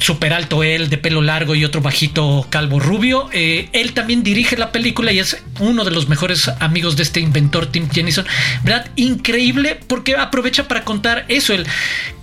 super 0.00 0.32
alto 0.32 0.62
él, 0.62 0.88
de 0.88 0.98
pelo 0.98 1.20
largo 1.20 1.54
y 1.54 1.64
otro 1.64 1.80
bajito 1.80 2.46
calvo 2.50 2.80
rubio. 2.80 3.28
Eh, 3.32 3.68
él 3.72 3.92
también 3.92 4.22
dirige 4.22 4.56
la 4.56 4.72
película 4.72 5.12
y 5.12 5.18
es 5.18 5.42
uno 5.58 5.84
de 5.84 5.90
los 5.90 6.08
mejores 6.08 6.48
amigos 6.60 6.96
de 6.96 7.02
este 7.02 7.20
inventor 7.20 7.66
Tim 7.66 7.88
Jennison. 7.88 8.26
¿Verdad? 8.64 8.90
Increíble 8.96 9.78
porque 9.86 10.16
aprovecha 10.16 10.66
para 10.66 10.84
contar 10.84 11.26
eso, 11.28 11.52
el 11.52 11.66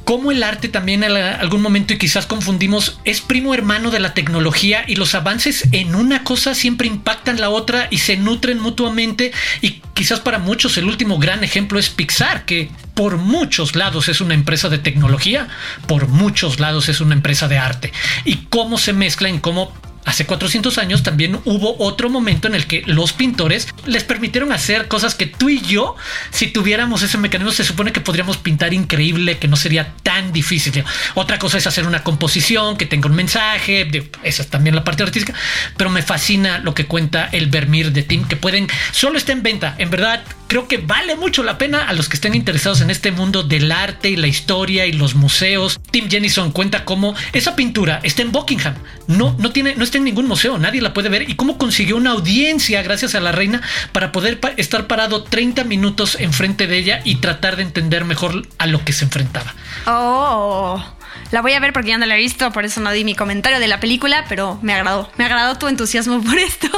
cómo 0.04 0.32
el 0.32 0.42
arte 0.42 0.70
también 0.70 1.04
en 1.04 1.12
algún 1.12 1.62
momento 1.62 1.94
y 1.94 1.98
quizás 1.98 2.26
confundimos 2.26 2.98
es 3.04 3.20
primo 3.20 3.54
hermano 3.54 3.92
de 3.92 4.00
la 4.00 4.14
tecnología 4.14 4.86
y 4.88 4.96
los 4.96 5.14
avances 5.16 5.68
en 5.74 5.96
una 5.96 6.24
cosa 6.24 6.56
siempre 6.56 6.88
impactan 6.88 7.42
la 7.42 7.50
otra 7.50 7.90
y 7.92 7.98
se 7.98 8.16
nutren 8.16 8.58
mutuamente 8.60 9.34
y 9.62 9.82
quizás 9.94 10.22
para 10.22 10.40
muchos 10.40 10.78
el 10.78 10.86
último 10.86 11.20
gran 11.20 11.44
ejemplo 11.44 11.78
es 11.78 11.90
Pixar 11.90 12.46
que 12.46 12.70
por 12.98 13.18
muchos 13.18 13.76
lados 13.76 14.10
es 14.10 14.22
una 14.22 14.34
empresa 14.34 14.70
de 14.70 14.80
tecnología, 14.80 15.48
por 15.86 16.08
muchos 16.08 16.60
lados 16.60 16.90
es 16.90 17.00
una 17.00 17.14
empresa 17.14 17.48
de 17.48 17.60
arte 17.60 17.94
y 18.26 18.48
cómo 18.50 18.80
se 18.80 18.92
mezclan, 18.92 19.40
cómo 19.40 19.72
hace 20.04 20.26
400 20.26 20.78
años 20.78 21.04
también 21.04 21.38
hubo 21.44 21.76
otro 21.80 22.10
momento 22.10 22.48
en 22.48 22.56
el 22.56 22.66
que 22.66 22.82
los 22.86 23.12
pintores 23.14 23.68
les 23.86 24.06
permitieron 24.06 24.52
hacer 24.52 24.88
cosas 24.88 25.16
que 25.16 25.28
tú 25.28 25.50
y 25.50 25.60
yo, 25.62 25.96
si 26.32 26.48
tuviéramos 26.48 27.04
ese 27.04 27.18
mecanismo, 27.18 27.52
se 27.52 27.66
supone 27.66 27.92
que 27.92 28.00
podríamos 28.00 28.38
pintar 28.38 28.74
increíble, 28.74 29.38
que 29.38 29.50
no 29.50 29.58
sería 29.58 29.94
tan 30.04 30.32
difícil. 30.32 30.84
Otra 31.14 31.38
cosa 31.38 31.58
es 31.58 31.68
hacer 31.68 31.86
una 31.86 32.04
composición 32.04 32.78
que 32.78 32.86
tenga 32.86 33.10
un 33.10 33.16
mensaje, 33.16 33.88
esa 34.24 34.42
es 34.42 34.50
también 34.50 34.76
la 34.76 34.86
parte 34.86 35.04
artística, 35.04 35.38
pero 35.76 35.90
me 35.90 36.02
fascina 36.02 36.58
lo 36.60 36.74
que 36.74 36.86
cuenta 36.86 37.30
el 37.32 37.48
Vermeer 37.48 37.92
de 37.92 38.02
Tim, 38.04 38.26
que 38.26 38.38
pueden, 38.38 38.68
solo 38.92 39.18
está 39.18 39.34
en 39.34 39.44
venta, 39.44 39.76
en 39.78 39.90
verdad 39.90 40.24
creo 40.48 40.68
que 40.68 40.78
vale 40.78 41.16
mucho 41.16 41.44
la 41.44 41.58
pena 41.58 41.88
a 41.88 41.94
los 41.94 42.10
que 42.10 42.16
estén 42.16 42.36
interesados 42.36 42.82
en 42.82 42.90
este 42.90 43.12
mundo 43.12 43.44
del 43.44 43.72
arte 43.72 44.10
y 44.10 44.16
la 44.16 44.28
historia 44.28 44.86
y 44.86 44.94
los 44.94 45.16
museos. 45.16 45.80
Tim 45.92 46.10
Jennison 46.10 46.52
cuenta 46.52 46.86
cómo 46.86 47.16
esa 47.34 47.56
pintura 47.56 48.00
está 48.04 48.22
en 48.22 48.32
Buckingham, 48.32 48.76
no, 49.08 49.36
no, 49.40 49.52
tiene, 49.52 49.76
no 49.76 49.84
está 49.84 49.98
en 49.98 50.06
ningún 50.06 50.28
museo, 50.28 50.58
nadie 50.58 50.82
la 50.82 50.94
puede 50.94 51.10
ver 51.10 51.30
y 51.30 51.36
cómo 51.36 51.58
consiguió 51.58 51.98
una 51.98 52.12
audiencia 52.12 52.82
gracias 52.82 53.16
a 53.16 53.20
la 53.20 53.32
reina 53.32 53.62
para 53.92 54.12
poder 54.12 54.40
estar 54.58 54.88
parado 54.88 55.24
30 55.24 55.64
minutos 55.66 56.18
enfrente 56.20 56.68
de 56.68 56.78
ella 56.78 57.02
y 57.04 57.16
tratar 57.16 57.56
de 57.56 57.64
entender 57.64 58.06
mejor 58.06 58.48
a 58.58 58.68
lo 58.68 58.84
que 58.84 58.94
se 58.94 59.06
enfrentaba. 59.06 59.54
Oh. 59.86 60.84
La 61.32 61.42
voy 61.42 61.54
a 61.54 61.60
ver 61.60 61.74
porque 61.74 61.90
ya 61.90 61.98
no 61.98 62.06
la 62.06 62.16
he 62.16 62.20
visto, 62.20 62.52
por 62.52 62.64
eso 62.64 62.80
no 62.80 62.92
di 62.92 63.04
mi 63.04 63.16
comentario 63.16 63.60
de 63.60 63.68
la 63.68 63.80
película, 63.80 64.26
pero 64.30 64.60
me 64.62 64.74
agradó. 64.74 65.12
Me 65.18 65.26
agradó 65.26 65.58
tu 65.58 65.68
entusiasmo 65.68 66.22
por 66.24 66.38
esto 66.38 66.70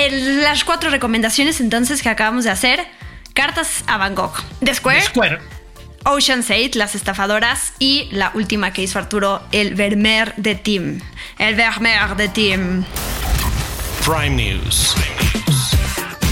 las 0.00 0.64
cuatro 0.64 0.90
recomendaciones 0.90 1.60
entonces 1.60 2.02
que 2.02 2.08
acabamos 2.08 2.44
de 2.44 2.50
hacer. 2.50 2.86
Cartas 3.34 3.84
a 3.86 3.96
Van 3.96 4.14
Gogh. 4.14 4.34
The 4.64 4.74
Square. 4.74 5.02
Square. 5.02 5.38
Ocean's 6.04 6.50
8, 6.50 6.78
Las 6.78 6.94
Estafadoras 6.94 7.74
y 7.78 8.08
la 8.10 8.32
última 8.34 8.72
que 8.72 8.82
hizo 8.82 8.98
Arturo, 8.98 9.42
El 9.52 9.74
Vermeer 9.74 10.34
de 10.36 10.54
Tim. 10.54 11.00
El 11.38 11.54
Vermeer 11.54 12.16
de 12.16 12.28
Tim. 12.28 12.84
Prime 14.04 14.30
News. 14.30 14.96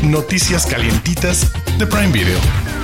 Noticias 0.02 0.66
calientitas 0.66 1.52
de 1.78 1.86
Prime 1.86 2.08
Video. 2.08 2.79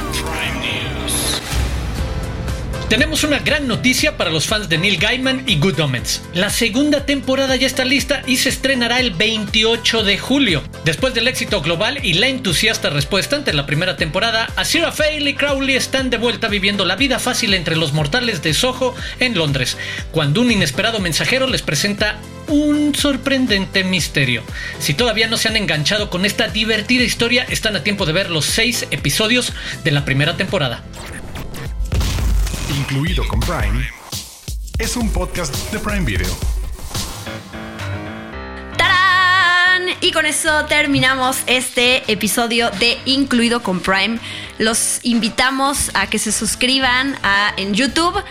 Tenemos 2.89 3.25
una 3.25 3.41
gran 3.41 3.67
noticia 3.67 4.17
para 4.17 4.31
los 4.31 4.47
fans 4.47 4.69
de 4.69 4.79
Neil 4.79 4.99
Gaiman 4.99 5.43
y 5.49 5.59
Good 5.59 5.81
Omens. 5.81 6.23
La 6.35 6.51
segunda 6.51 7.05
temporada 7.05 7.57
ya 7.57 7.67
está 7.67 7.85
lista 7.85 8.23
y 8.29 8.37
se 8.37 8.49
estrenará 8.49 9.01
el 9.01 9.11
28 9.11 10.05
de 10.05 10.17
julio. 10.19 10.63
Después 10.85 11.13
del 11.13 11.27
éxito 11.27 11.61
global 11.63 11.99
y 12.05 12.13
la 12.13 12.29
entusiasta 12.29 12.89
respuesta 12.89 13.35
ante 13.35 13.53
la 13.55 13.67
primera 13.67 13.97
temporada, 13.97 14.49
Azira 14.55 14.93
Fail 14.93 15.27
y 15.27 15.35
Crowley 15.35 15.75
están 15.75 16.11
de 16.11 16.19
vuelta 16.19 16.47
viviendo 16.47 16.85
la 16.85 16.95
vida 16.95 17.19
fácil 17.19 17.55
entre 17.55 17.75
los 17.75 17.93
mortales 17.93 18.45
de 18.45 18.55
Soho 18.55 18.95
en 19.19 19.37
Londres, 19.37 19.77
cuando 20.13 20.41
un 20.41 20.53
inesperado 20.53 21.01
mensajero 21.01 21.49
les 21.49 21.63
presenta 21.63 22.21
un 22.47 22.95
sorprendente 22.95 23.83
misterio. 23.83 24.45
Si 24.79 24.95
todavía 24.95 25.27
no 25.27 25.39
se 25.39 25.49
han 25.49 25.57
enganchado 25.57 26.09
con 26.09 26.25
esta 26.25 26.47
divertida 26.47 27.03
historia, 27.03 27.47
están 27.51 27.75
a 27.75 27.83
tiempo 27.83 28.07
de 28.07 28.13
ver 28.13 28.31
los 28.31 28.45
seis 28.45 28.87
episodios 28.93 29.53
de 29.83 29.91
la 29.91 30.05
primera 30.05 30.37
temporada 30.37 30.85
incluido 32.89 33.27
con 33.27 33.41
Prime, 33.41 33.85
es 34.79 34.97
un 34.97 35.11
podcast 35.11 35.53
de 35.73 35.81
Prime 35.81 36.05
Video. 36.05 36.33
¡Tarán! 38.77 39.89
Y 40.01 40.13
con 40.13 40.25
eso 40.25 40.67
terminamos 40.67 41.39
este 41.49 42.11
episodio 42.11 42.71
de 42.71 42.97
Incluido 43.05 43.61
con 43.61 43.81
Prime. 43.81 44.21
Los 44.59 45.01
invitamos 45.03 45.91
a 45.95 46.07
que 46.07 46.21
se 46.21 46.31
suscriban 46.31 47.17
a, 47.25 47.53
en 47.57 47.75
YouTube. 47.75 48.23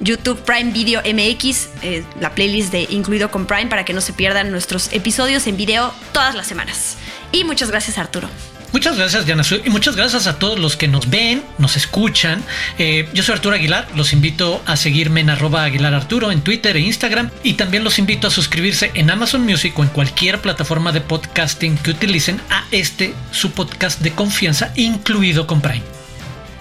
YouTube 0.00 0.40
Prime 0.40 0.72
Video 0.72 1.02
MX, 1.02 1.68
eh, 1.82 2.02
la 2.18 2.34
playlist 2.34 2.72
de 2.72 2.88
Incluido 2.90 3.30
con 3.30 3.46
Prime 3.46 3.66
para 3.66 3.84
que 3.84 3.92
no 3.92 4.00
se 4.00 4.12
pierdan 4.12 4.50
nuestros 4.50 4.92
episodios 4.92 5.46
en 5.46 5.56
video 5.56 5.94
todas 6.12 6.34
las 6.34 6.48
semanas. 6.48 6.96
Y 7.30 7.44
muchas 7.44 7.70
gracias 7.70 7.96
Arturo. 7.96 8.28
Muchas 8.72 8.96
gracias, 8.96 9.26
Diana 9.26 9.42
y 9.64 9.70
muchas 9.70 9.96
gracias 9.96 10.28
a 10.28 10.38
todos 10.38 10.58
los 10.58 10.76
que 10.76 10.86
nos 10.86 11.10
ven, 11.10 11.42
nos 11.58 11.76
escuchan. 11.76 12.42
Eh, 12.78 13.08
yo 13.12 13.24
soy 13.24 13.34
Arturo 13.34 13.56
Aguilar, 13.56 13.88
los 13.96 14.12
invito 14.12 14.62
a 14.64 14.76
seguirme 14.76 15.20
en 15.20 15.30
arroba 15.30 15.64
Aguilar 15.64 15.92
Arturo 15.92 16.30
en 16.30 16.42
Twitter 16.42 16.76
e 16.76 16.80
Instagram 16.80 17.30
y 17.42 17.54
también 17.54 17.82
los 17.82 17.98
invito 17.98 18.28
a 18.28 18.30
suscribirse 18.30 18.92
en 18.94 19.10
Amazon 19.10 19.42
Music 19.42 19.76
o 19.76 19.82
en 19.82 19.88
cualquier 19.88 20.40
plataforma 20.40 20.92
de 20.92 21.00
podcasting 21.00 21.78
que 21.78 21.90
utilicen 21.90 22.40
a 22.48 22.64
este, 22.70 23.12
su 23.32 23.50
podcast 23.50 24.00
de 24.02 24.12
confianza, 24.12 24.72
incluido 24.76 25.48
con 25.48 25.60
Prime. 25.60 25.82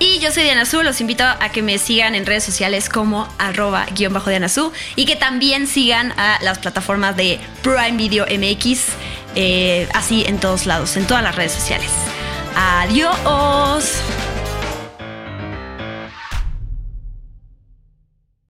Y 0.02 0.20
yo 0.20 0.32
soy 0.32 0.44
Diana 0.44 0.66
Su, 0.66 0.82
los 0.82 1.02
invito 1.02 1.26
a 1.26 1.50
que 1.50 1.62
me 1.62 1.78
sigan 1.78 2.16
en 2.16 2.26
redes 2.26 2.46
sociales 2.46 2.88
como 2.88 3.28
arroba 3.38 3.86
guion 3.94 4.14
bajo 4.14 4.30
Diana 4.30 4.48
Su 4.48 4.72
y 4.96 5.06
que 5.06 5.18
también 5.18 5.68
sigan 5.68 6.14
a 6.14 6.40
las 6.42 6.58
plataformas 6.58 7.18
de 7.18 7.38
Prime 7.62 7.98
Video 7.98 8.26
MX 8.26 8.80
eh, 9.36 9.88
así 9.94 10.24
en 10.26 10.40
todos 10.40 10.66
lados, 10.66 10.96
en 10.98 11.06
todas 11.06 11.24
las 11.24 11.36
redes 11.36 11.54
sociales. 11.54 11.92
Adiós. 12.56 14.02